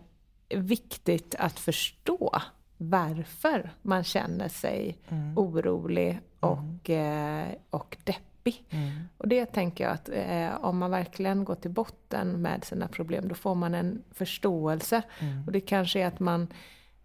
viktigt 0.57 1.35
att 1.39 1.59
förstå 1.59 2.41
varför 2.77 3.73
man 3.81 4.03
känner 4.03 4.49
sig 4.49 4.97
orolig 5.35 6.19
och, 6.39 6.89
eh, 6.89 7.47
och 7.69 7.97
deppig. 8.03 8.65
Och 9.17 9.27
det 9.27 9.45
tänker 9.45 9.83
jag 9.83 9.93
att 9.93 10.09
eh, 10.09 10.65
om 10.65 10.77
man 10.77 10.91
verkligen 10.91 11.45
går 11.45 11.55
till 11.55 11.71
botten 11.71 12.41
med 12.41 12.63
sina 12.63 12.87
problem 12.87 13.27
då 13.27 13.35
får 13.35 13.55
man 13.55 13.73
en 13.73 14.03
förståelse. 14.11 15.01
Och 15.45 15.51
det 15.51 15.59
kanske 15.59 15.99
är 15.99 16.07
att 16.07 16.19
man 16.19 16.47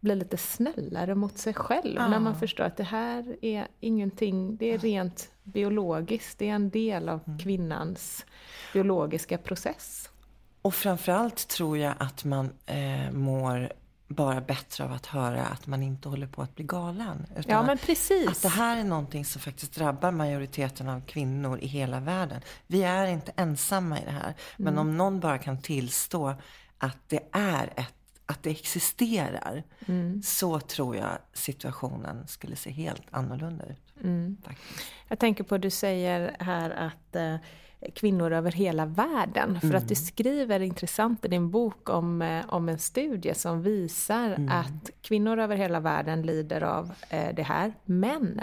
blir 0.01 0.15
lite 0.15 0.37
snällare 0.37 1.15
mot 1.15 1.39
sig 1.39 1.55
själv 1.55 1.95
när 1.95 2.21
man 2.21 2.39
förstår 2.39 2.65
att 2.65 2.77
det 2.77 2.85
här 2.85 3.37
är 3.43 3.67
ingenting, 3.81 4.57
det 4.57 4.73
är 4.73 4.79
rent 4.79 5.31
biologiskt, 5.43 6.39
det 6.39 6.49
är 6.49 6.55
en 6.55 6.71
del 6.71 7.09
av 7.09 7.39
kvinnans 7.43 8.27
biologiska 8.73 9.39
process. 9.39 10.11
Och 10.67 10.75
framförallt 10.75 11.49
tror 11.49 11.79
jag 11.79 11.95
att 11.99 12.25
man 12.25 12.51
eh, 12.67 13.11
mår 13.13 13.73
bara 14.09 14.41
bättre 14.41 14.85
av 14.85 14.93
att 14.93 15.07
höra 15.07 15.43
att 15.47 15.67
man 15.67 15.83
inte 15.83 16.09
håller 16.09 16.27
på 16.27 16.43
att 16.43 16.55
bli 16.55 16.65
galen. 16.65 17.27
Ja, 17.47 17.63
men 17.63 17.79
precis. 17.79 18.29
Att 18.29 18.43
det 18.43 18.49
här 18.49 18.77
är 18.77 18.85
någonting 18.85 19.25
som 19.25 19.41
faktiskt 19.41 19.75
drabbar 19.75 20.11
majoriteten 20.11 20.89
av 20.89 21.01
kvinnor 21.01 21.59
i 21.59 21.67
hela 21.67 22.01
världen. 22.01 22.41
Vi 22.67 22.83
är 22.83 23.07
inte 23.07 23.33
ensamma 23.37 23.99
i 24.01 24.05
det 24.05 24.11
här. 24.11 24.35
Men 24.57 24.67
Mm. 24.75 24.79
om 24.89 24.97
någon 24.97 25.21
bara 25.21 25.39
kan 25.39 25.63
tillstå 25.63 26.35
att 26.79 26.99
det 27.09 27.21
är 27.33 27.73
ett 27.77 27.93
att 28.29 28.43
det 28.43 28.51
existerar, 28.51 29.63
Mm. 29.87 30.23
så 30.23 30.61
tror 30.61 30.97
jag 30.97 31.19
situationen 31.33 32.27
skulle 32.29 32.57
se 32.57 32.71
helt 32.71 33.03
annorlunda 33.11 33.65
ut. 33.65 34.05
Mm. 34.05 34.37
Jag 35.09 35.19
tänker 35.19 35.45
på, 35.45 35.59
du 35.59 35.71
säger 35.71 36.37
här 36.41 36.71
att 36.71 37.17
eh, 37.17 37.37
kvinnor 37.95 38.33
över 38.33 38.53
hela 38.53 38.87
världen. 38.87 39.61
För 39.61 39.75
att 39.75 39.89
du 39.89 39.95
skriver 39.95 40.61
intressant 40.61 41.25
i 41.25 41.29
din 41.29 41.51
bok 41.51 41.89
om, 41.89 42.23
eh, 42.23 42.45
om 42.49 42.69
en 42.69 42.79
studie 42.79 43.35
som 43.35 43.63
visar 43.63 44.47
att 44.51 44.91
kvinnor 45.03 45.39
över 45.39 45.57
hela 45.57 45.81
världen 45.81 46.23
lider 46.23 46.63
av 46.63 46.93
eh, 47.11 47.35
det 47.35 47.43
här. 47.43 47.73
Men 47.85 48.41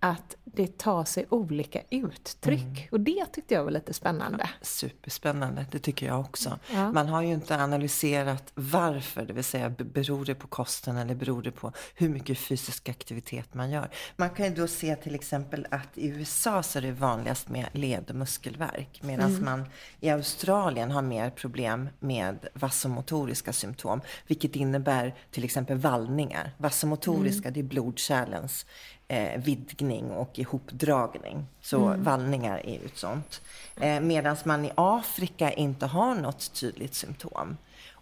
att 0.00 0.36
det 0.44 0.78
tar 0.78 1.04
sig 1.04 1.26
olika 1.30 1.82
uttryck. 1.90 2.60
Mm. 2.62 2.88
Och 2.90 3.00
det 3.00 3.26
tyckte 3.26 3.54
jag 3.54 3.64
var 3.64 3.70
lite 3.70 3.92
spännande. 3.92 4.50
Superspännande, 4.62 5.66
det 5.70 5.78
tycker 5.78 6.06
jag 6.06 6.20
också. 6.20 6.58
Ja. 6.72 6.92
Man 6.92 7.08
har 7.08 7.22
ju 7.22 7.32
inte 7.32 7.56
analyserat 7.56 8.52
varför, 8.54 9.22
det 9.22 9.32
vill 9.32 9.44
säga 9.44 9.70
be- 9.70 9.84
beror 9.84 10.24
det 10.24 10.34
på 10.34 10.46
kosten 10.46 10.96
eller 10.96 11.14
beror 11.14 11.42
det 11.42 11.50
på 11.50 11.72
hur 11.94 12.08
mycket 12.08 12.38
fysisk 12.38 12.88
aktivitet 12.88 13.54
man 13.54 13.70
gör. 13.70 13.90
Man 14.16 14.30
kan 14.30 14.46
ju 14.46 14.54
då 14.54 14.66
se 14.66 14.96
till 14.96 15.14
exempel 15.14 15.66
att 15.70 15.98
i 15.98 16.06
USA 16.06 16.62
så 16.62 16.78
är 16.78 16.82
det 16.82 16.92
vanligast 16.92 17.48
med 17.48 17.66
led 17.72 18.10
och 18.10 18.16
muskelvärk 18.16 19.00
medan 19.02 19.44
man 19.44 19.64
i 20.00 20.10
Australien 20.10 20.90
har 20.90 21.02
mer 21.02 21.30
problem 21.30 21.88
med 22.00 22.48
vasomotoriska 22.54 23.52
symptom, 23.52 24.00
vilket 24.26 24.56
innebär 24.56 25.14
till 25.30 25.44
exempel 25.44 25.78
vallningar. 25.78 26.52
Vasomotoriska, 26.58 27.50
det 27.50 27.60
är 27.60 27.64
blodkärlens 27.64 28.66
eh, 29.08 29.40
vidgning 29.40 30.10
och 30.10 30.38
ihopdragning. 30.38 31.46
Så 31.60 31.94
vallningar 31.98 32.66
är 32.66 32.72
ju 32.72 32.84
ett 32.84 32.98
sånt. 32.98 33.40
Eh, 33.80 34.00
Medan 34.00 34.36
man 34.44 34.64
i 34.64 34.72
Afrika 34.74 35.52
inte 35.52 35.86
har 35.86 36.14
något 36.14 36.52
tydligt 36.52 36.94
symptom. 36.94 37.56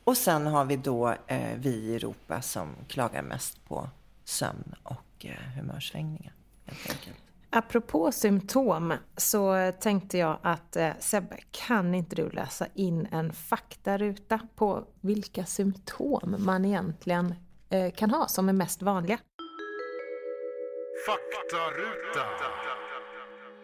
Och 0.05 0.17
sen 0.17 0.47
har 0.47 0.65
vi 0.65 0.77
då 0.77 1.15
eh, 1.27 1.57
vi 1.57 1.71
i 1.71 1.95
Europa 1.95 2.43
som 2.43 2.69
klagar 2.89 3.23
mest 3.23 3.69
på 3.69 3.89
sömn 4.25 4.75
och 4.83 5.27
eh, 5.27 5.57
humörsvängningar. 5.57 6.33
Helt 6.65 6.91
enkelt. 6.91 7.17
Apropå 7.51 8.13
symptom 8.13 8.95
så 9.17 9.73
tänkte 9.81 10.19
jag 10.19 10.39
att 10.43 10.77
eh, 10.77 10.91
Sebbe, 10.99 11.39
kan 11.51 11.95
inte 11.95 12.17
du 12.17 12.31
läsa 12.31 12.67
in 12.75 13.09
en 13.11 13.33
faktaruta 13.33 14.41
på 14.57 14.85
vilka 15.01 15.45
symptom 15.45 16.37
man 16.39 16.65
egentligen 16.65 17.35
eh, 17.71 17.93
kan 17.93 18.11
ha 18.11 18.29
som 18.29 18.49
är 18.49 18.53
mest 18.53 18.83
vanliga? 18.83 19.19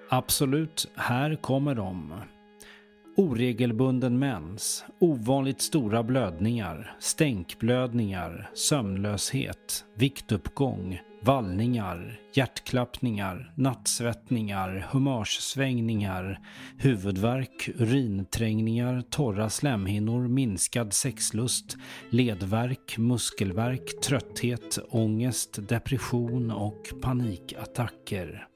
Absolut, 0.08 0.88
här 0.96 1.36
kommer 1.36 1.74
de. 1.74 2.14
Oregelbunden 3.16 4.18
mens, 4.18 4.84
ovanligt 4.98 5.60
stora 5.60 6.02
blödningar, 6.02 6.96
stänkblödningar, 6.98 8.50
sömnlöshet, 8.54 9.84
viktuppgång, 9.94 11.00
vallningar, 11.22 12.20
hjärtklappningar, 12.32 13.52
nattsvettningar, 13.54 14.88
humörssvängningar, 14.90 16.40
huvudvärk, 16.78 17.70
urinträngningar, 17.78 19.02
torra 19.10 19.50
slemhinnor, 19.50 20.28
minskad 20.28 20.92
sexlust, 20.92 21.76
ledvärk, 22.10 22.98
muskelvärk, 22.98 24.00
trötthet, 24.02 24.78
ångest, 24.90 25.68
depression 25.68 26.50
och 26.50 26.82
panikattacker. 27.02 28.46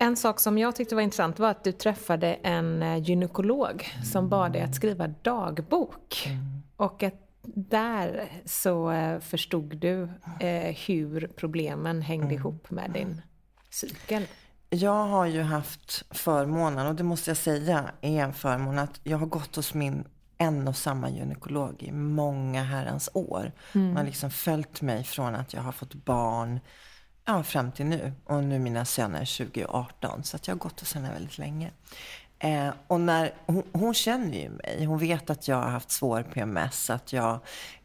En 0.00 0.16
sak 0.16 0.40
som 0.40 0.58
jag 0.58 0.76
tyckte 0.76 0.94
var 0.94 1.02
intressant 1.02 1.38
var 1.38 1.50
att 1.50 1.64
du 1.64 1.72
träffade 1.72 2.34
en 2.34 2.82
eh, 2.82 2.96
gynekolog 2.96 3.86
som 4.12 4.28
bad 4.28 4.52
dig 4.52 4.62
att 4.62 4.74
skriva 4.74 5.08
dagbok. 5.08 6.28
Och 6.76 7.02
att 7.02 7.27
där 7.54 8.28
så 8.44 8.90
eh, 8.90 9.20
förstod 9.20 9.76
du 9.76 10.02
eh, 10.40 10.76
hur 10.86 11.30
problemen 11.36 12.02
hängde 12.02 12.34
ihop 12.34 12.70
med 12.70 12.90
din 12.90 13.22
cykel. 13.70 14.26
Jag 14.70 15.06
har 15.06 15.26
ju 15.26 15.42
haft 15.42 16.04
förmånen, 16.10 16.86
och 16.86 16.94
det 16.94 17.02
måste 17.02 17.30
jag 17.30 17.36
säga 17.36 17.90
är 18.00 18.22
en 18.22 18.34
förmån, 18.34 18.78
att 18.78 19.00
jag 19.02 19.18
har 19.18 19.26
gått 19.26 19.56
hos 19.56 19.74
min 19.74 20.04
en 20.38 20.68
och 20.68 20.76
samma 20.76 21.10
gynekolog 21.10 21.82
i 21.82 21.92
många 21.92 22.62
herrans 22.62 23.10
år. 23.12 23.52
Man 23.72 23.96
har 23.96 24.04
liksom 24.04 24.30
följt 24.30 24.82
mig 24.82 25.04
från 25.04 25.34
att 25.34 25.52
jag 25.52 25.62
har 25.62 25.72
fått 25.72 25.94
barn, 25.94 26.60
ja, 27.24 27.42
fram 27.42 27.72
till 27.72 27.86
nu. 27.86 28.12
Och 28.24 28.44
nu 28.44 28.58
mina 28.58 28.84
söner 28.84 29.38
2018, 29.38 30.24
så 30.24 30.36
att 30.36 30.48
jag 30.48 30.54
har 30.54 30.58
gått 30.58 30.80
hos 30.80 30.94
henne 30.94 31.12
väldigt 31.12 31.38
länge. 31.38 31.70
Eh, 32.38 32.68
och 32.86 33.00
när, 33.00 33.34
hon, 33.46 33.62
hon 33.72 33.94
känner 33.94 34.38
ju 34.38 34.50
mig. 34.50 34.84
Hon 34.84 34.98
vet 34.98 35.30
att 35.30 35.48
jag 35.48 35.56
har 35.56 35.70
haft 35.70 35.90
svår 35.90 36.22
PMS, 36.22 36.90
att 36.90 37.12
jag 37.12 37.38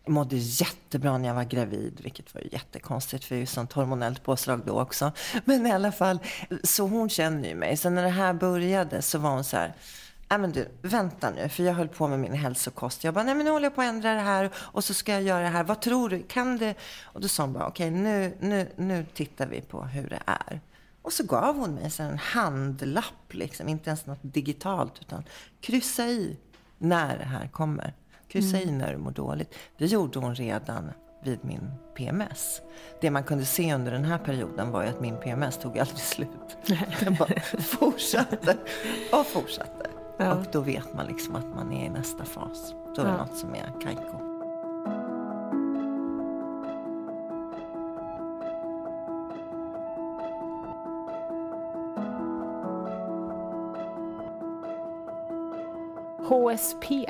mådde 0.07 0.35
jättebra 0.35 1.17
när 1.17 1.27
jag 1.27 1.35
var 1.35 1.43
gravid, 1.43 1.99
vilket 2.03 2.33
var 2.33 2.41
ju 2.41 2.49
jättekonstigt 2.51 3.25
för 3.25 3.35
det 3.35 3.39
är 3.39 3.41
ju 3.41 3.45
sånt 3.45 3.73
hormonellt 3.73 4.23
påslag 4.23 4.61
då 4.65 4.81
också. 4.81 5.11
Men 5.45 5.67
i 5.67 5.71
alla 5.71 5.91
fall, 5.91 6.19
så 6.63 6.87
hon 6.87 7.09
känner 7.09 7.49
ju 7.49 7.55
mig. 7.55 7.77
Så 7.77 7.89
när 7.89 8.03
det 8.03 8.09
här 8.09 8.33
började 8.33 9.01
så 9.01 9.19
var 9.19 9.29
hon 9.29 9.43
så 9.43 9.57
här, 9.57 9.73
Nej 10.29 10.39
men 10.39 10.51
du, 10.51 10.67
vänta 10.81 11.29
nu, 11.29 11.49
för 11.49 11.63
jag 11.63 11.73
höll 11.73 11.87
på 11.87 12.07
med 12.07 12.19
min 12.19 12.33
hälsokost. 12.33 13.03
Jag 13.03 13.13
bara, 13.13 13.23
nej 13.23 13.35
men 13.35 13.45
nu 13.45 13.51
håller 13.51 13.65
jag 13.65 13.75
på 13.75 13.81
att 13.81 13.87
ändra 13.87 14.13
det 14.13 14.19
här 14.19 14.49
och 14.55 14.83
så 14.83 14.93
ska 14.93 15.11
jag 15.11 15.21
göra 15.21 15.41
det 15.43 15.49
här. 15.49 15.63
Vad 15.63 15.81
tror 15.81 16.09
du, 16.09 16.23
kan 16.23 16.57
det? 16.57 16.75
Och 17.03 17.21
då 17.21 17.27
sa 17.27 17.43
hon 17.43 17.53
bara, 17.53 17.67
okej 17.67 17.91
nu, 17.91 18.37
nu, 18.39 18.67
nu 18.75 19.05
tittar 19.13 19.47
vi 19.47 19.61
på 19.61 19.83
hur 19.83 20.09
det 20.09 20.19
är. 20.25 20.61
Och 21.03 21.13
så 21.13 21.23
gav 21.23 21.55
hon 21.57 21.73
mig 21.75 21.91
en 21.99 22.17
handlapp, 22.17 23.33
liksom. 23.33 23.69
inte 23.69 23.89
ens 23.89 24.05
något 24.05 24.19
digitalt, 24.21 24.93
utan 25.01 25.23
kryssa 25.61 26.03
i 26.07 26.37
när 26.77 27.17
det 27.17 27.23
här 27.25 27.47
kommer. 27.47 27.93
Kryssa 28.27 28.57
i 28.61 28.71
när 28.71 28.91
du 28.91 28.97
mår 28.97 29.11
dåligt. 29.11 29.55
Det 29.77 29.85
gjorde 29.85 30.19
hon 30.19 30.35
redan 30.35 30.91
vid 31.23 31.39
min 31.45 31.71
PMS. 31.95 32.61
Det 33.01 33.11
man 33.11 33.23
kunde 33.23 33.45
se 33.45 33.73
under 33.73 33.91
den 33.91 34.05
här 34.05 34.17
perioden 34.17 34.71
var 34.71 34.83
ju 34.83 34.89
att 34.89 35.01
min 35.01 35.17
PMS 35.17 35.57
tog 35.57 35.79
aldrig 35.79 35.99
slut. 35.99 36.57
Den 36.99 37.15
bara 37.15 37.39
fortsatte 37.59 38.57
och 39.11 39.25
fortsatte. 39.25 39.89
Ja. 40.17 40.33
Och 40.33 40.45
då 40.51 40.61
vet 40.61 40.93
man 40.93 41.05
liksom 41.07 41.35
att 41.35 41.55
man 41.55 41.73
är 41.73 41.85
i 41.85 41.89
nästa 41.89 42.25
fas. 42.25 42.73
Då 42.95 43.01
är 43.01 43.05
det 43.05 43.11
Ja. 43.11 43.17
något 43.17 43.37
som 43.37 43.55
är 43.55 43.81
kajko. 43.81 44.32
HSP. 56.33 57.05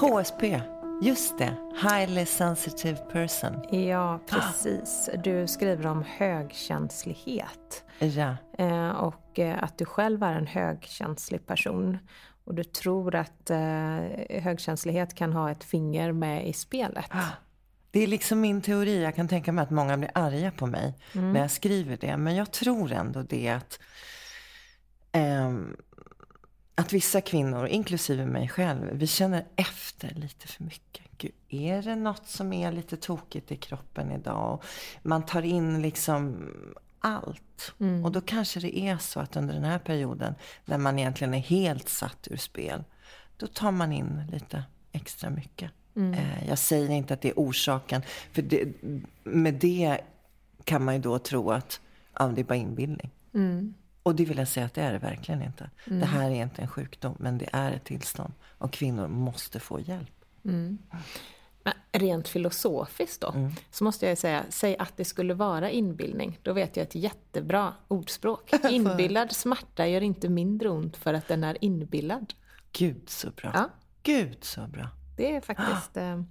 HSP, 0.00 0.60
just 1.02 1.38
det. 1.38 1.54
Highly 1.82 2.26
sensitive 2.26 2.96
person. 2.96 3.64
Ja, 3.88 4.20
precis. 4.26 5.10
Du 5.24 5.46
skriver 5.46 5.86
om 5.86 6.04
högkänslighet. 6.08 7.84
Ja. 7.98 8.36
Eh, 8.58 8.90
och 8.90 9.38
eh, 9.38 9.62
att 9.62 9.78
du 9.78 9.84
själv 9.84 10.22
är 10.22 10.32
en 10.34 10.46
högkänslig 10.46 11.46
person. 11.46 11.98
Och 12.44 12.54
du 12.54 12.64
tror 12.64 13.14
att 13.14 13.50
eh, 13.50 13.58
högkänslighet 14.42 15.14
kan 15.14 15.32
ha 15.32 15.50
ett 15.50 15.64
finger 15.64 16.12
med 16.12 16.48
i 16.48 16.52
spelet. 16.52 17.10
Det 17.90 18.00
är 18.00 18.06
liksom 18.06 18.40
min 18.40 18.62
teori. 18.62 19.02
Jag 19.02 19.14
kan 19.16 19.28
tänka 19.28 19.52
mig 19.52 19.62
att 19.62 19.70
många 19.70 19.96
blir 19.96 20.10
arga 20.14 20.50
på 20.50 20.66
mig 20.66 20.94
när 21.12 21.40
jag 21.40 21.50
skriver 21.50 21.96
det. 21.96 22.16
Men 22.16 22.36
jag 22.36 22.52
tror 22.52 22.92
ändå 22.92 23.22
det 23.22 23.48
att, 23.48 23.80
ehm, 25.12 25.76
att 26.80 26.92
vissa 26.92 27.20
kvinnor, 27.20 27.66
inklusive 27.66 28.26
mig 28.26 28.48
själv, 28.48 28.90
vi 28.92 29.06
känner 29.06 29.44
efter 29.56 30.14
lite 30.14 30.46
för 30.48 30.64
mycket. 30.64 31.04
Gud, 31.18 31.32
är 31.48 31.82
det 31.82 31.96
något 31.96 32.26
som 32.28 32.52
är 32.52 32.72
lite 32.72 32.96
tokigt 32.96 33.52
i 33.52 33.56
kroppen 33.56 34.12
idag? 34.12 34.54
Och 34.54 34.64
man 35.02 35.22
tar 35.26 35.42
in 35.42 35.82
liksom 35.82 36.48
allt. 37.00 37.72
Och 38.04 38.12
då 38.12 38.20
kanske 38.20 38.60
det 38.60 38.78
är 38.78 38.98
så 38.98 39.20
att 39.20 39.36
under 39.36 39.54
den 39.54 39.64
här 39.64 39.78
perioden, 39.78 40.34
när 40.64 40.78
man 40.78 40.98
egentligen 40.98 41.34
är 41.34 41.38
helt 41.38 41.88
satt 41.88 42.28
ur 42.30 42.36
spel, 42.36 42.84
då 43.36 43.46
tar 43.46 43.70
man 43.70 43.92
in 43.92 44.22
lite 44.32 44.64
extra 44.92 45.30
mycket. 45.30 45.70
Eh, 46.14 46.48
Jag 46.48 46.58
säger 46.58 46.90
inte 46.90 47.14
att 47.14 47.20
det 47.20 47.28
är 47.28 47.34
orsaken, 47.36 48.02
för 48.32 48.42
det, 48.42 48.68
med 49.24 49.54
det 49.54 49.98
kan 50.64 50.84
man 50.84 50.94
ju 50.94 51.00
då 51.00 51.18
tro 51.18 51.50
att 51.50 51.80
ja, 52.18 52.26
det 52.26 52.40
är 52.40 52.44
bara 52.44 52.54
inbildning. 52.56 53.10
Och 54.02 54.14
det 54.14 54.24
vill 54.24 54.38
jag 54.38 54.48
säga 54.48 54.66
att 54.66 54.74
det 54.74 54.82
är 54.82 54.92
det 54.92 54.98
verkligen 54.98 55.42
inte. 55.42 55.70
Det 55.84 56.06
här 56.06 56.30
är 56.30 56.42
inte 56.42 56.62
en 56.62 56.68
sjukdom, 56.68 57.16
men 57.18 57.38
det 57.38 57.48
är 57.52 57.72
ett 57.72 57.84
tillstånd. 57.84 58.32
Och 58.58 58.72
kvinnor 58.72 59.08
måste 59.08 59.60
få 59.60 59.80
hjälp. 59.80 60.24
Men 61.62 61.74
rent 61.92 62.28
filosofiskt 62.28 63.20
då, 63.20 63.50
så 63.70 63.84
måste 63.84 64.06
jag 64.06 64.18
säga, 64.18 64.44
säg 64.48 64.76
att 64.78 64.96
det 64.96 65.04
skulle 65.04 65.34
vara 65.34 65.70
inbildning. 65.70 66.38
Då 66.42 66.52
vet 66.52 66.76
jag 66.76 66.84
ett 66.84 66.94
jättebra 66.94 67.74
ordspråk. 67.88 68.52
Inbillad 68.70 69.32
smärta 69.32 69.86
gör 69.86 70.00
inte 70.00 70.28
mindre 70.28 70.68
ont 70.68 70.96
för 70.96 71.14
att 71.14 71.28
den 71.28 71.44
är 71.44 71.56
inbillad. 71.60 72.34
Gud 72.72 73.08
så 73.08 73.30
bra. 73.30 73.50
Ja. 73.54 73.70
Gud 74.02 74.44
så 74.44 74.66
bra. 74.66 74.88
Det 75.16 75.36
är 75.36 75.40
faktiskt 75.40 75.96
eh, 75.96 76.22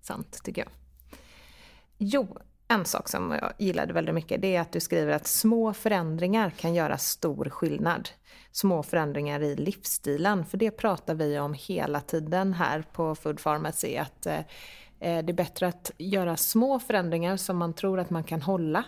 sant, 0.00 0.40
tycker 0.44 0.62
jag. 0.62 0.70
Jo, 1.98 2.38
en 2.70 2.84
sak 2.84 3.08
som 3.08 3.30
jag 3.30 3.52
gillade 3.58 3.92
väldigt 3.92 4.14
mycket, 4.14 4.42
det 4.42 4.56
är 4.56 4.60
att 4.60 4.72
du 4.72 4.80
skriver 4.80 5.12
att 5.12 5.26
små 5.26 5.72
förändringar 5.72 6.50
kan 6.50 6.74
göra 6.74 6.98
stor 6.98 7.44
skillnad. 7.44 8.08
Små 8.52 8.82
förändringar 8.82 9.42
i 9.42 9.56
livsstilen, 9.56 10.44
för 10.44 10.58
det 10.58 10.70
pratar 10.70 11.14
vi 11.14 11.38
om 11.38 11.54
hela 11.54 12.00
tiden 12.00 12.54
här 12.54 12.84
på 12.92 13.14
Food 13.14 13.42
Pharmacy, 13.42 13.96
att 13.96 14.26
eh, 14.26 14.38
eh, 15.00 15.24
det 15.24 15.32
är 15.32 15.32
bättre 15.32 15.68
att 15.68 15.90
göra 15.98 16.36
små 16.36 16.78
förändringar 16.80 17.36
som 17.36 17.56
man 17.56 17.72
tror 17.72 18.00
att 18.00 18.10
man 18.10 18.24
kan 18.24 18.42
hålla 18.42 18.84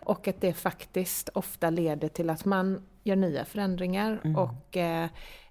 och 0.00 0.28
att 0.28 0.40
det 0.40 0.52
faktiskt 0.52 1.28
ofta 1.28 1.70
leder 1.70 2.08
till 2.08 2.30
att 2.30 2.44
man 2.44 2.86
gör 3.02 3.16
nya 3.16 3.44
förändringar 3.44 4.36
och 4.36 4.76
eh, 4.76 5.08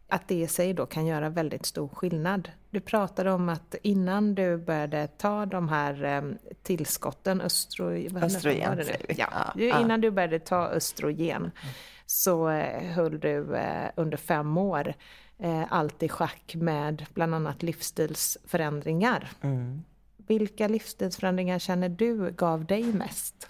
att 0.07 0.27
det 0.27 0.35
i 0.35 0.47
sig 0.47 0.73
då 0.73 0.85
kan 0.85 1.05
göra 1.05 1.29
väldigt 1.29 1.65
stor 1.65 1.87
skillnad. 1.87 2.49
Du 2.73 2.79
pratade 2.79 3.31
om 3.31 3.49
att 3.49 3.75
innan 3.83 4.35
du 4.35 4.57
började 4.57 5.07
ta 5.07 5.45
de 5.45 5.69
här 5.69 6.03
eh, 6.03 6.21
tillskotten, 6.63 7.41
östro, 7.41 8.17
Östrogen, 8.17 8.77
det 8.77 8.83
nu? 8.83 9.15
Ja, 9.17 9.53
Ja, 9.55 9.81
innan 9.81 10.01
du 10.01 10.11
började 10.11 10.39
ta 10.39 10.67
östrogen 10.67 11.51
så 12.05 12.49
eh, 12.49 12.83
höll 12.83 13.19
du 13.19 13.55
eh, 13.55 13.89
under 13.95 14.17
fem 14.17 14.57
år 14.57 14.93
eh, 15.39 15.63
allt 15.69 16.03
i 16.03 16.09
schack 16.09 16.55
med 16.55 17.05
bland 17.13 17.35
annat 17.35 17.63
livsstilsförändringar. 17.63 19.29
Mm. 19.41 19.83
Vilka 20.17 20.67
livsstilsförändringar 20.67 21.59
känner 21.59 21.89
du 21.89 22.31
gav 22.31 22.65
dig 22.65 22.83
mest? 22.83 23.47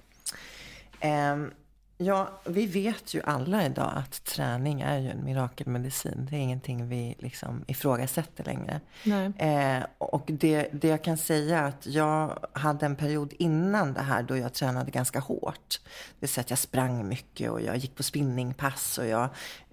Ehm, 1.00 1.52
ja, 1.98 2.42
vi 2.46 2.66
vet 2.66 3.14
ju 3.14 3.22
alla 3.22 3.66
idag 3.66 3.92
att 3.96 4.24
träning 4.24 4.82
är 4.82 5.00
ju 5.00 5.10
en 5.10 5.26
mirakelmedicin. 5.26 6.28
Det 6.30 6.36
är 6.36 6.40
ingenting 6.40 6.90
vi 6.90 7.16
liksom 7.20 7.64
ifrågasätter 7.68 8.44
längre. 8.44 8.82
Eh, 9.38 9.84
och 9.98 10.24
det, 10.26 10.70
det 10.72 10.88
jag 10.88 11.04
kan 11.04 11.18
säga 11.18 11.60
är 11.60 11.64
att 11.64 11.88
jag 11.88 12.40
hade 12.54 12.86
en 12.86 12.96
period 12.96 13.34
innan 13.40 13.94
det 13.94 14.02
här 14.02 14.24
då 14.24 14.38
jag 14.38 14.54
tränade 14.54 14.92
ganska 14.92 15.20
hårt. 15.20 15.82
Det 15.84 16.20
vill 16.20 16.30
säga 16.30 16.42
att 16.42 16.50
jag 16.50 16.60
sprang 16.60 17.08
mycket 17.08 17.52
och 17.52 17.62
jag 17.62 17.78
gick 17.78 17.96
på 17.96 18.04
spinningpass 18.04 18.98
och 18.98 19.08
jag 19.08 19.30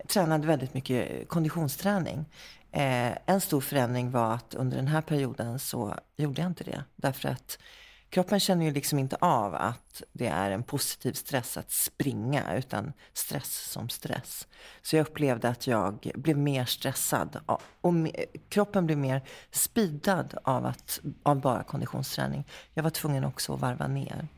tränade 0.06 0.46
väldigt 0.46 0.74
mycket 0.74 1.28
konditionsträning. 1.28 2.24
Eh, 2.72 3.12
en 3.26 3.40
stor 3.40 3.60
förändring 3.60 4.10
var 4.10 4.34
att 4.34 4.54
under 4.54 4.76
den 4.76 4.88
här 4.88 5.02
perioden 5.02 5.58
så 5.58 5.94
gjorde 6.16 6.42
jag 6.42 6.50
inte 6.50 6.64
det. 6.64 6.84
Därför 6.96 7.28
att 7.28 7.58
kroppen 8.10 8.40
känner 8.40 8.64
ju 8.66 8.72
liksom 8.72 8.98
inte 8.98 9.16
av 9.16 9.54
att 9.54 10.02
det 10.12 10.26
är 10.26 10.50
en 10.50 10.62
positiv 10.62 11.12
stress 11.12 11.56
att 11.56 11.70
springa, 11.70 12.56
utan 12.56 12.92
stress 13.12 13.70
som 13.70 13.88
stress. 13.88 14.48
Så 14.82 14.96
jag 14.96 15.06
upplevde 15.06 15.48
att 15.48 15.66
jag 15.66 16.10
blev 16.14 16.38
mer 16.38 16.64
stressad 16.64 17.40
och 17.80 17.92
kroppen 18.48 18.86
blev 18.86 18.98
mer 18.98 19.22
speedad 19.50 20.34
av, 20.44 20.66
att, 20.66 21.00
av 21.22 21.40
bara 21.40 21.62
konditionsträning. 21.62 22.46
Jag 22.74 22.82
var 22.82 22.90
tvungen 22.90 23.24
också 23.24 23.54
att 23.54 23.60
varva 23.60 23.86
ner. 23.86 24.28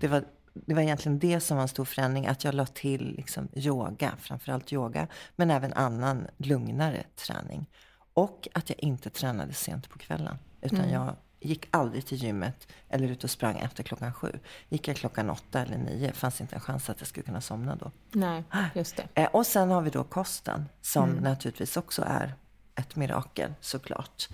Det 0.00 0.08
var, 0.08 0.24
det 0.54 0.74
var 0.74 0.82
egentligen 0.82 1.18
det 1.18 1.40
som 1.40 1.56
var 1.56 1.62
en 1.62 1.68
stor 1.68 1.84
förändring, 1.84 2.26
att 2.26 2.44
jag 2.44 2.54
la 2.54 2.66
till 2.66 3.14
liksom 3.16 3.48
yoga, 3.54 4.12
framförallt 4.18 4.72
yoga, 4.72 5.08
men 5.36 5.50
även 5.50 5.72
annan 5.72 6.26
lugnare 6.36 7.04
träning. 7.16 7.70
Och 8.14 8.48
att 8.54 8.70
jag 8.70 8.78
inte 8.78 9.10
tränade 9.10 9.52
sent 9.52 9.88
på 9.88 9.98
kvällen, 9.98 10.38
utan 10.60 10.90
jag 10.90 11.16
gick 11.42 11.68
aldrig 11.70 12.06
till 12.06 12.18
gymmet 12.18 12.68
eller 12.88 13.08
ut 13.08 13.24
och 13.24 13.30
sprang 13.30 13.58
efter 13.58 13.82
klockan 13.82 14.12
sju. 14.12 14.38
Gick 14.68 14.88
jag 14.88 14.96
klockan 14.96 15.30
åtta 15.30 15.62
eller 15.62 15.78
nio, 15.78 16.12
fanns 16.12 16.40
inte 16.40 16.54
en 16.54 16.60
chans 16.60 16.90
att 16.90 17.00
jag 17.00 17.08
skulle 17.08 17.24
kunna 17.24 17.40
somna 17.40 17.76
då. 17.76 17.90
Nej, 18.10 18.44
just 18.74 18.96
det. 18.96 19.22
Eh, 19.22 19.28
och 19.32 19.46
sen 19.46 19.70
har 19.70 19.82
vi 19.82 19.90
då 19.90 20.04
kosten, 20.04 20.64
som 20.80 21.10
naturligtvis 21.10 21.76
också 21.76 22.04
är 22.06 22.34
ett 22.74 22.96
mirakel 22.96 23.54
såklart. 23.60 24.28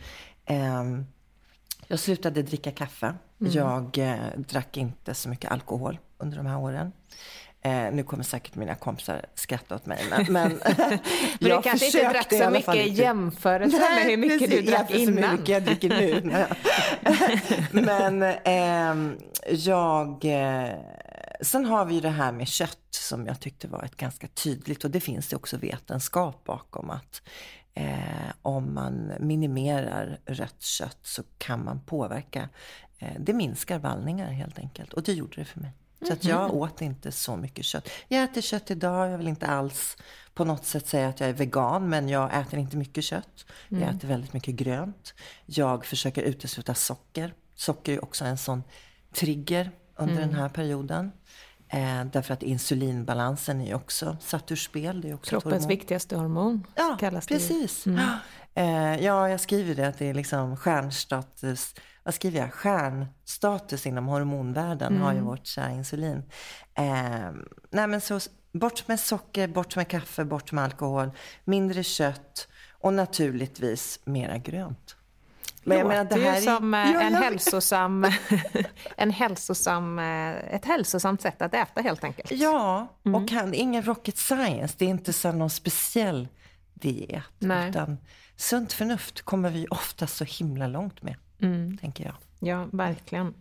Ehm, 0.45 1.07
jag 1.87 1.99
slutade 1.99 2.43
dricka 2.43 2.71
kaffe. 2.71 3.15
Jag 3.39 3.99
eh, 3.99 4.17
drack 4.37 4.77
inte 4.77 5.15
så 5.15 5.29
mycket 5.29 5.51
alkohol 5.51 5.99
under 6.19 6.37
de 6.37 6.47
här 6.47 6.59
åren. 6.59 6.93
Eh, 7.61 7.93
nu 7.93 8.03
kommer 8.03 8.25
säkert 8.25 8.55
mina 8.55 8.75
kompisar 8.75 9.27
skratta 9.35 9.75
åt 9.75 9.87
mig. 9.87 10.05
Men, 10.11 10.33
men, 10.33 10.61
Men 10.75 10.99
du 11.39 11.63
kanske 11.63 11.87
inte 11.87 12.09
drack 12.09 12.35
så 12.35 12.51
mycket 12.51 12.75
i 12.77 12.89
jämförelse 12.89 13.79
med 13.79 14.05
hur 14.05 14.17
mycket 14.17 14.51
du 14.51 14.63
drack 14.63 14.91
innan. 14.91 15.31
hur 15.31 15.33
mycket 15.33 15.49
jag 15.49 15.63
dricker 15.63 15.89
nu. 15.89 16.23
Men 17.73 18.23
ehm, 18.45 19.19
jag... 19.51 20.25
Eh, 20.25 20.75
sen 21.41 21.65
har 21.65 21.85
vi 21.85 22.01
det 22.01 22.09
här 22.09 22.33
med 22.33 22.49
kött 22.49 22.79
som 22.91 23.27
jag 23.27 23.41
tyckte 23.41 23.69
var 23.69 23.83
ett 23.83 23.97
ganska 23.97 24.29
tydligt, 24.29 24.85
och 24.85 24.91
det 24.91 25.01
finns 25.01 25.29
det 25.29 25.37
också 25.37 25.57
vetenskap 25.57 26.45
bakom, 26.45 26.91
att 26.91 27.23
eh, 27.75 28.33
om 28.43 28.75
man 28.75 29.13
minimerar 29.21 30.21
rött 30.27 30.63
kött 30.63 30.99
så 31.03 31.23
kan 31.39 31.65
man 31.65 31.81
påverka. 31.81 32.49
Eh, 32.99 33.13
det 33.19 33.33
minskar 33.33 33.79
vallningar 33.79 34.31
helt 34.31 34.59
enkelt, 34.59 34.93
och 34.93 35.03
det 35.03 35.13
gjorde 35.13 35.37
det 35.37 35.45
för 35.45 35.61
mig. 35.61 35.73
Så 36.07 36.13
att 36.13 36.25
jag 36.25 36.55
åt 36.55 36.83
inte 36.83 37.13
så 37.13 37.37
mycket 37.37 37.65
kött. 37.65 37.89
Jag 38.09 38.25
äter 38.25 38.41
kött 38.41 38.71
idag, 38.71 39.11
jag 39.11 39.19
vill 39.19 39.29
inte 39.29 39.47
alls 39.47 39.97
på 40.39 40.45
något 40.45 40.65
sätt 40.65 40.87
säga 40.87 41.09
att 41.09 41.21
jag 41.21 41.29
är 41.29 41.33
vegan, 41.33 41.89
men 41.89 42.09
jag 42.09 42.41
äter 42.41 42.59
inte 42.59 42.77
mycket 42.77 43.05
kött. 43.05 43.47
Jag 43.69 43.83
äter 43.83 44.09
väldigt 44.09 44.33
mycket 44.33 44.55
grönt. 44.55 45.15
Jag 45.47 45.87
försöker 45.87 46.23
utesluta 46.23 46.75
socker. 46.75 47.35
Socker 47.55 47.93
är 47.93 48.05
också 48.05 48.25
en 48.25 48.39
sån 48.39 48.63
trigger 49.15 49.71
under 49.97 50.21
den 50.21 50.35
här 50.35 50.49
perioden. 50.49 51.13
Eh, 51.69 52.05
därför 52.05 52.35
att 52.35 52.43
insulinbalansen 52.43 53.61
är 53.61 53.75
också 53.75 54.17
satt 54.21 54.51
ur 54.51 54.57
spel. 54.57 55.01
Det 55.01 55.11
är 55.11 55.15
också 55.15 55.31
Kroppens 55.31 55.55
hormon. 55.55 55.69
viktigaste 55.69 56.17
hormon 56.17 56.67
Ja, 56.75 56.97
kallas 57.01 57.27
det. 57.27 57.35
precis. 57.35 57.87
Ja. 57.87 58.19
Eh, 58.55 59.05
ja, 59.05 59.29
jag 59.29 59.41
skriver 59.41 59.75
det 59.75 59.89
att 59.89 59.99
det 59.99 60.07
är 60.07 60.15
liksom 60.15 60.57
stjärnstatus. 60.57 61.75
Vad 62.05 62.15
skriver 62.15 62.39
jag? 62.41 62.53
Stjärnstatus 62.53 63.87
inom 63.87 64.07
hormonvärlden 64.07 64.99
har 65.01 65.13
ju 65.13 65.21
vårt 65.21 65.47
kära 65.47 65.71
insulin. 65.71 66.23
Eh, 66.75 67.31
nej 67.71 67.87
men 67.87 68.01
så 68.01 68.21
bort 68.53 68.89
med 68.89 69.01
socker, 69.01 69.49
bort 69.49 69.77
med 69.77 69.89
kaffe, 69.89 70.25
bort 70.25 70.53
med 70.53 70.65
alkohol, 70.65 71.11
mindre 71.45 71.83
kött 71.83 72.49
och 72.73 72.95
naturligtvis 72.95 74.01
mera 74.05 74.39
grönt. 74.39 74.97
Men 75.65 75.79
jag 75.79 76.05
Låter 76.05 76.35
ju 76.37 76.41
som 76.41 76.75
eh, 76.75 76.81
Ja, 76.93 77.01
en 77.01 77.15
hälsosam, 77.15 78.07
en 78.97 79.11
hälsosam, 79.11 79.99
eh, 79.99 80.55
ett 80.55 80.65
hälsosamt 80.65 81.23
sätt 81.23 81.43
att 81.43 81.55
äta 81.55 81.81
helt 81.81 82.05
enkelt. 82.05 82.31
Ja, 82.31 82.89
och 83.03 83.29
kan, 83.29 83.55
ingen 83.55 83.83
rocket 83.83 84.19
science. 84.19 84.75
Det 84.79 84.85
är 84.85 84.89
inte 84.89 85.13
så 85.13 85.33
någon 85.33 85.51
speciell 85.51 86.29
diet. 86.75 87.23
Nej. 87.39 87.71
Utan 87.71 87.99
sunt 88.37 88.73
förnuft 88.73 89.23
kommer 89.23 89.51
vi 89.51 89.67
ofta 89.71 90.07
så 90.07 90.25
himla 90.25 90.67
långt 90.67 91.03
med, 91.03 91.17
tänker 91.81 92.05
jag. 92.05 92.15
Ja, 92.41 92.69
verkligen. 92.73 93.35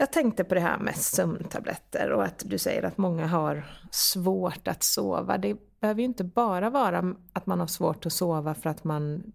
Jag 0.00 0.12
tänkte 0.12 0.44
på 0.44 0.54
det 0.54 0.60
här 0.60 0.78
med 0.78 0.96
sömntabletter 0.96 2.12
och 2.12 2.24
att 2.24 2.42
du 2.46 2.58
säger 2.58 2.82
att 2.82 2.98
många 2.98 3.26
har 3.26 3.64
svårt 3.90 4.68
att 4.68 4.82
sova. 4.82 5.38
Det 5.38 5.56
behöver 5.80 6.00
ju 6.00 6.06
inte 6.06 6.24
bara 6.24 6.70
vara 6.70 7.14
att 7.32 7.46
man 7.46 7.60
har 7.60 7.66
svårt 7.66 8.06
att 8.06 8.12
sova 8.12 8.54
för 8.54 8.70
att 8.70 8.84
man 8.84 9.32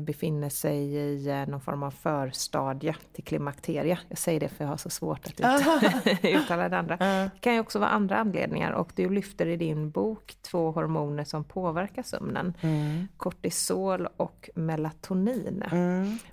befinner 0.00 0.48
sig 0.48 0.94
i 0.94 1.28
eh, 1.28 1.46
någon 1.46 1.60
form 1.60 1.82
av 1.82 1.90
förstadie 1.90 2.96
till 3.12 3.24
klimakterie. 3.24 3.98
Jag 4.08 4.18
säger 4.18 4.40
det 4.40 4.48
för 4.48 4.64
jag 4.64 4.68
har 4.70 4.76
så 4.76 4.90
svårt 4.90 5.26
att 5.26 5.32
ut- 5.40 6.24
uttala 6.24 6.68
det 6.68 6.78
andra. 6.78 6.96
Det 6.96 7.30
kan 7.40 7.54
ju 7.54 7.60
också 7.60 7.78
vara 7.78 7.90
andra 7.90 8.16
anledningar 8.18 8.72
och 8.72 8.92
du 8.96 9.10
lyfter 9.10 9.46
i 9.46 9.56
din 9.56 9.90
bok 9.90 10.36
två 10.42 10.70
hormoner 10.70 11.24
som 11.24 11.44
påverkar 11.44 12.02
sömnen. 12.02 12.54
Kortisol 13.16 14.06
och 14.16 14.50
melatonin. 14.54 15.62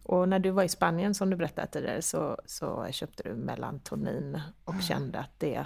Och 0.03 0.29
när 0.29 0.39
du 0.39 0.49
var 0.49 0.63
i 0.63 0.69
Spanien 0.69 1.13
som 1.15 1.29
du 1.29 1.35
berättade 1.35 1.67
tidigare 1.67 2.01
så, 2.01 2.37
så 2.45 2.87
köpte 2.91 3.23
du 3.23 3.33
melatonin 3.35 4.41
och 4.65 4.81
kände 4.81 5.19
att 5.19 5.39
det 5.39 5.65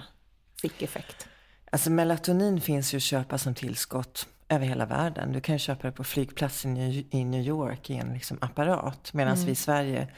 fick 0.62 0.82
effekt. 0.82 1.28
Alltså 1.72 1.90
melatonin 1.90 2.60
finns 2.60 2.94
ju 2.94 2.96
att 2.96 3.02
köpa 3.02 3.38
som 3.38 3.54
tillskott 3.54 4.28
över 4.48 4.66
hela 4.66 4.86
världen. 4.86 5.32
Du 5.32 5.40
kan 5.40 5.54
ju 5.54 5.58
köpa 5.58 5.86
det 5.86 5.92
på 5.92 6.04
flygplatsen 6.04 6.76
i 7.10 7.24
New 7.24 7.42
York 7.42 7.90
i 7.90 7.94
en 7.94 8.12
liksom 8.12 8.38
apparat. 8.40 9.12
Medan 9.12 9.36
vi 9.36 9.50
i 9.50 9.54
Sverige, 9.54 10.08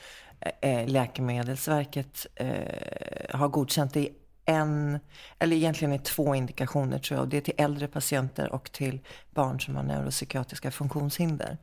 eh, 0.61 0.89
Läkemedelsverket 0.89 2.27
eh, 2.35 2.51
har 3.31 3.49
godkänt 3.49 3.95
det 3.95 4.01
i 4.01 4.13
en, 4.45 4.99
eller 5.39 5.57
egentligen 5.57 5.95
i 5.95 5.99
två 5.99 6.35
indikationer 6.35 6.99
tror 6.99 7.17
jag. 7.17 7.23
Och 7.23 7.29
det 7.29 7.37
är 7.37 7.41
till 7.41 7.55
äldre 7.57 7.89
patienter 7.89 8.53
och 8.53 8.73
till 8.73 9.01
barn 9.31 9.61
som 9.61 9.77
har 9.77 9.83
neuropsykiatriska 9.83 10.71
funktionshinder. 10.71 11.59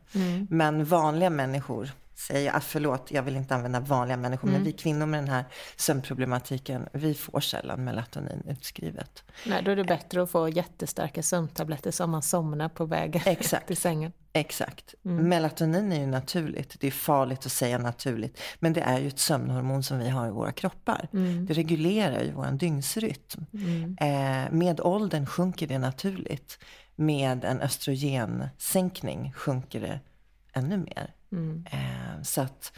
Men 0.50 0.86
vanliga 0.86 1.30
människor, 1.30 1.92
säger 2.18 2.54
jag, 2.54 2.64
förlåt, 2.64 3.12
jag 3.12 3.24
vill 3.24 3.36
inte 3.36 3.56
använda 3.56 3.80
vanliga 3.80 4.18
människor, 4.18 4.48
men 4.48 4.64
vi 4.64 4.72
kvinnor 4.72 5.06
med 5.06 5.20
den 5.20 5.30
här 5.30 5.46
sömnproblematiken, 5.76 6.90
vi 6.94 7.14
får 7.14 7.40
sällan 7.40 7.84
melatonin 7.84 8.44
utskrivet. 8.48 9.24
Nej, 9.46 9.64
då 9.64 9.72
är 9.72 9.76
det 9.76 9.84
bättre 9.84 10.24
att 10.24 10.32
få 10.32 10.50
jättestarka 10.50 11.24
sömntabletter 11.24 11.92
som 11.92 12.12
man 12.12 12.22
somnar 12.22 12.70
på 12.70 12.86
vägen 12.86 13.22
Exakt. 13.26 13.68
till 13.68 13.78
sängen. 13.78 14.12
Exakt. 14.34 14.96
Melatonin 15.02 15.92
är 15.92 16.00
ju 16.00 16.06
naturligt. 16.06 16.76
Det 16.80 16.88
är 16.88 16.92
farligt 16.92 17.46
att 17.46 17.52
säga 17.52 17.78
naturligt. 17.78 18.42
Men 18.60 18.74
det 18.74 18.82
är 18.82 19.00
ju 19.00 19.08
ett 19.08 19.20
sömnhormon 19.20 19.84
som 19.84 20.00
vi 20.00 20.10
har 20.10 20.28
i 20.28 20.32
våra 20.32 20.52
kroppar. 20.52 21.08
Det 21.48 21.54
reglerar 21.54 22.24
ju 22.24 22.32
vår 22.32 22.52
dygnsrytm. 22.52 23.46
Eh, 24.00 24.52
med 24.52 24.80
åldern 24.82 25.26
sjunker 25.26 25.68
det 25.68 25.80
naturligt. 25.80 26.60
Med 26.96 27.46
en 27.46 27.62
östrogensänkning 27.62 29.34
sjunker 29.34 29.82
det 29.82 30.00
ännu 30.54 30.78
mer. 30.78 31.14
Eh, 31.72 32.22
så 32.24 32.42
att 32.42 32.72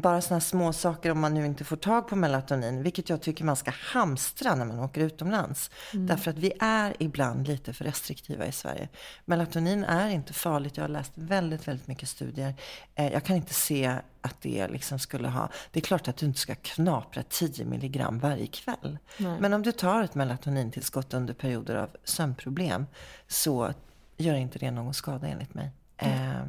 bara 0.00 0.20
sådana 0.20 0.40
små 0.40 0.72
saker 0.72 1.10
om 1.10 1.20
man 1.20 1.34
nu 1.34 1.46
inte 1.46 1.64
får 1.64 1.76
tag 1.76 2.08
på 2.08 2.16
melatonin, 2.16 2.82
vilket 2.82 3.08
jag 3.08 3.22
tycker 3.22 3.44
man 3.44 3.56
ska 3.56 3.70
hamstra 3.74 4.54
när 4.54 4.64
man 4.64 4.78
åker 4.78 5.00
utomlands. 5.00 5.70
Därför 5.92 6.30
att 6.30 6.38
vi 6.38 6.52
är 6.60 6.96
ibland 6.98 7.48
lite 7.48 7.72
för 7.72 7.84
restriktiva 7.84 8.46
i 8.46 8.52
Sverige. 8.52 8.88
Melatonin 9.24 9.84
är 9.84 10.08
inte 10.08 10.32
farligt. 10.32 10.76
Jag 10.76 10.84
har 10.84 10.88
läst 10.88 11.12
väldigt, 11.14 11.68
väldigt 11.68 11.86
mycket 11.86 12.08
studier. 12.08 12.54
Eh, 12.94 13.12
jag 13.12 13.24
kan 13.24 13.36
inte 13.36 13.54
se 13.54 13.98
att 14.20 14.40
det 14.40 14.68
liksom 14.68 14.98
skulle 14.98 15.28
ha... 15.28 15.50
Det 15.72 15.80
är 15.80 15.84
klart 15.84 16.08
att 16.08 16.16
du 16.16 16.26
inte 16.26 16.40
ska 16.40 16.54
knapra 16.54 17.22
10 17.22 17.64
milligram 17.64 18.18
varje 18.18 18.46
kväll. 18.46 18.98
Men 19.40 19.54
om 19.54 19.62
du 19.62 19.72
tar 19.72 20.02
ett 20.02 20.14
melatonintillskott 20.14 21.14
under 21.14 21.34
perioder 21.34 21.74
av 21.74 21.90
sömnproblem 22.04 22.86
så 23.28 23.72
gör 24.16 24.34
inte 24.34 24.58
det 24.58 24.70
någon 24.70 24.94
skada 24.94 25.26
enligt 25.26 25.54
mig. 25.54 25.70
Eh, 25.96 26.42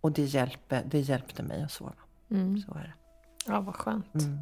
och 0.00 0.12
det, 0.12 0.22
hjälper, 0.22 0.82
det 0.86 1.00
hjälpte 1.00 1.42
mig 1.42 1.62
att 1.62 1.72
sova. 1.72 1.92
Så 2.66 2.74
är 2.74 2.82
det. 2.82 2.92
Ja, 3.46 3.60
vad 3.60 3.74
skönt. 3.74 4.14
Mm. 4.14 4.38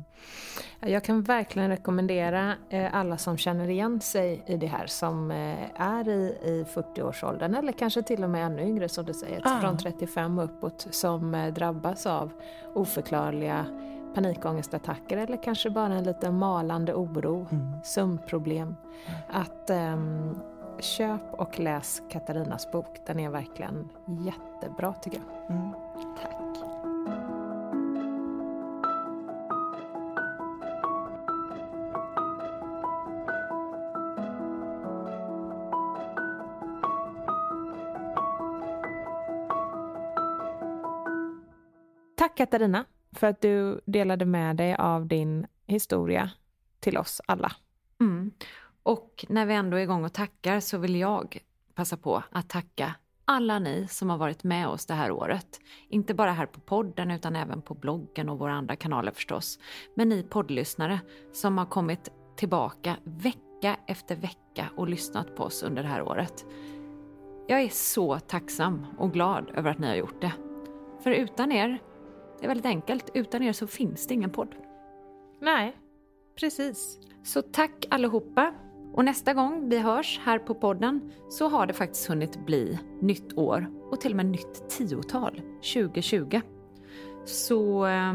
Jag 0.80 1.04
kan 1.04 1.22
verkligen 1.22 1.68
rekommendera 1.68 2.54
eh, 2.70 2.94
alla 2.94 3.18
som 3.18 3.36
känner 3.36 3.68
igen 3.68 4.00
sig 4.00 4.44
i 4.46 4.56
det 4.56 4.66
här 4.66 4.86
som 4.86 5.30
eh, 5.30 5.80
är 5.80 6.08
i, 6.08 6.38
i 6.42 6.64
40-årsåldern 6.74 7.54
eller 7.54 7.72
kanske 7.72 8.02
till 8.02 8.24
och 8.24 8.30
med 8.30 8.46
ännu 8.46 8.62
yngre 8.62 8.88
som 8.88 9.04
du 9.04 9.14
säger, 9.14 9.42
ah. 9.44 9.60
från 9.60 9.78
35 9.78 10.38
uppåt 10.38 10.86
som 10.90 11.34
eh, 11.34 11.52
drabbas 11.54 12.06
av 12.06 12.32
oförklarliga 12.74 13.66
panikångestattacker 14.14 15.16
eller 15.16 15.42
kanske 15.42 15.70
bara 15.70 15.94
en 15.94 16.04
liten 16.04 16.38
malande 16.38 16.94
oro, 16.94 17.46
mm. 17.50 17.72
sömnproblem. 17.84 18.68
Mm. 18.68 19.20
Att 19.28 19.70
um, 19.70 20.40
köp 20.80 21.34
och 21.34 21.58
läs 21.58 22.02
Katarinas 22.10 22.72
bok. 22.72 22.96
Den 23.06 23.20
är 23.20 23.30
verkligen 23.30 23.88
jättebra 24.06 24.92
tycker 24.92 25.18
jag. 25.18 25.56
Mm. 25.56 25.72
Tack. 26.22 26.38
Tack 42.18 42.36
Katarina 42.36 42.84
för 43.12 43.26
att 43.26 43.40
du 43.40 43.80
delade 43.84 44.24
med 44.24 44.56
dig 44.56 44.74
av 44.74 45.06
din 45.06 45.46
historia 45.66 46.30
till 46.80 46.98
oss 46.98 47.20
alla. 47.26 47.52
Mm. 48.00 48.30
Och 48.88 49.24
när 49.28 49.46
vi 49.46 49.54
ändå 49.54 49.76
är 49.76 49.80
igång 49.80 50.04
och 50.04 50.12
tackar 50.12 50.60
så 50.60 50.78
vill 50.78 50.96
jag 50.96 51.38
passa 51.74 51.96
på 51.96 52.22
att 52.30 52.48
tacka 52.48 52.94
alla 53.24 53.58
ni 53.58 53.86
som 53.88 54.10
har 54.10 54.18
varit 54.18 54.44
med 54.44 54.68
oss 54.68 54.86
det 54.86 54.94
här 54.94 55.10
året. 55.10 55.60
Inte 55.88 56.14
bara 56.14 56.32
här 56.32 56.46
på 56.46 56.60
podden 56.60 57.10
utan 57.10 57.36
även 57.36 57.62
på 57.62 57.74
bloggen 57.74 58.28
och 58.28 58.38
våra 58.38 58.52
andra 58.52 58.76
kanaler 58.76 59.12
förstås. 59.12 59.58
Men 59.94 60.08
ni 60.08 60.22
poddlyssnare 60.22 61.00
som 61.32 61.58
har 61.58 61.66
kommit 61.66 62.12
tillbaka 62.36 62.96
vecka 63.04 63.76
efter 63.86 64.16
vecka 64.16 64.70
och 64.76 64.88
lyssnat 64.88 65.36
på 65.36 65.42
oss 65.42 65.62
under 65.62 65.82
det 65.82 65.88
här 65.88 66.02
året. 66.02 66.46
Jag 67.48 67.60
är 67.60 67.68
så 67.68 68.18
tacksam 68.18 68.86
och 68.98 69.12
glad 69.12 69.50
över 69.54 69.70
att 69.70 69.78
ni 69.78 69.86
har 69.86 69.96
gjort 69.96 70.20
det. 70.20 70.32
För 71.00 71.10
utan 71.10 71.52
er 71.52 71.78
det 72.38 72.44
är 72.44 72.48
väldigt 72.48 72.66
enkelt. 72.66 73.10
Utan 73.14 73.42
er 73.42 73.52
så 73.52 73.66
finns 73.66 74.06
det 74.06 74.14
ingen 74.14 74.30
podd. 74.30 74.54
Nej, 75.40 75.76
precis. 76.40 76.98
Så 77.22 77.42
tack 77.42 77.86
allihopa. 77.90 78.54
Och 78.92 79.04
nästa 79.04 79.34
gång 79.34 79.68
vi 79.68 79.78
hörs 79.78 80.20
här 80.24 80.38
på 80.38 80.54
podden 80.54 81.12
så 81.28 81.48
har 81.48 81.66
det 81.66 81.72
faktiskt 81.72 82.08
hunnit 82.08 82.46
bli 82.46 82.78
nytt 83.00 83.38
år 83.38 83.70
och 83.90 84.00
till 84.00 84.10
och 84.12 84.16
med 84.16 84.26
nytt 84.26 84.70
tiotal, 84.70 85.42
2020. 85.74 86.40
Så 87.24 87.86
eh, 87.86 88.12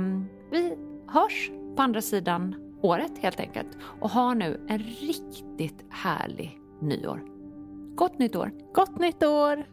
vi 0.52 0.76
hörs 1.08 1.52
på 1.76 1.82
andra 1.82 2.02
sidan 2.02 2.56
året 2.82 3.18
helt 3.18 3.40
enkelt 3.40 3.78
och 4.02 4.10
ha 4.10 4.34
nu 4.34 4.66
en 4.70 4.80
riktigt 4.80 5.86
härlig 5.90 6.60
nyår. 6.82 7.24
Gott 7.96 8.20
nytt 8.20 8.36
år! 8.36 8.52
Gott 8.74 9.00
nytt 9.00 9.24
år! 9.24 9.66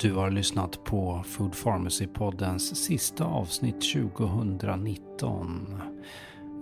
Du 0.00 0.14
har 0.14 0.30
lyssnat 0.30 0.84
på 0.84 1.22
Food 1.26 1.52
Pharmacy-poddens 1.52 2.74
sista 2.74 3.24
avsnitt 3.24 3.92
2019. 3.92 5.80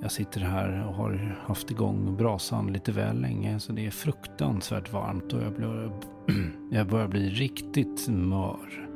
Jag 0.03 0.13
sitter 0.13 0.41
här 0.41 0.87
och 0.89 0.95
har 0.95 1.37
haft 1.47 1.71
igång 1.71 2.17
brasan 2.17 2.73
lite 2.73 2.93
väl 2.93 3.21
länge 3.21 3.61
så 3.61 3.73
det 3.73 3.87
är 3.87 3.91
fruktansvärt 3.91 4.93
varmt 4.93 5.33
och 5.33 5.43
jag, 5.43 5.53
blir, 5.53 5.93
jag 6.71 6.87
börjar 6.87 7.09
bli 7.09 7.31
riktigt 7.31 8.09
mör. 8.09 8.89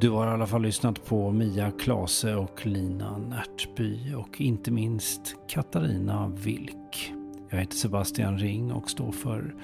Du 0.00 0.10
har 0.10 0.26
i 0.26 0.30
alla 0.30 0.46
fall 0.46 0.62
lyssnat 0.62 1.04
på 1.04 1.30
Mia 1.30 1.70
Klase 1.70 2.34
och 2.34 2.66
Lina 2.66 3.18
Närtby 3.18 4.14
och 4.14 4.40
inte 4.40 4.70
minst 4.70 5.36
Katarina 5.48 6.28
Wilk. 6.28 7.12
Jag 7.50 7.58
heter 7.58 7.76
Sebastian 7.76 8.38
Ring 8.38 8.72
och 8.72 8.90
står 8.90 9.12
för 9.12 9.54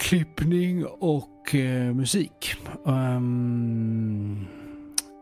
klippning 0.00 0.84
och 0.86 1.54
eh, 1.54 1.94
musik. 1.94 2.54
Um, 2.84 4.46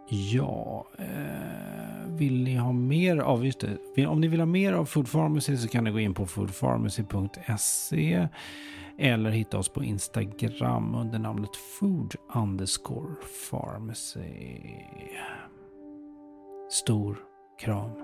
ja, 0.09 0.86
eh, 0.98 2.09
vill 2.09 2.44
ni 2.44 2.57
ha 2.57 2.72
mer 2.72 3.18
av, 3.18 3.46
just 3.46 3.64
det, 3.94 4.07
om 4.07 4.20
ni 4.20 4.28
vill 4.28 4.40
ha 4.40 4.46
mer 4.46 4.72
av 4.72 4.84
Food 4.84 5.12
Pharmacy 5.12 5.57
så 5.57 5.68
kan 5.68 5.84
ni 5.84 5.90
gå 5.90 6.00
in 6.00 6.14
på 6.14 6.26
foodpharmacy.se 6.26 8.28
eller 8.98 9.30
hitta 9.30 9.59
oss 9.59 9.68
på 9.68 9.84
Instagram 9.84 10.94
under 10.94 11.18
namnet 11.18 11.57
food 11.57 12.14
underscore 12.34 13.14
pharmacy. 13.50 14.74
Stor 16.70 17.16
kram. 17.61 18.03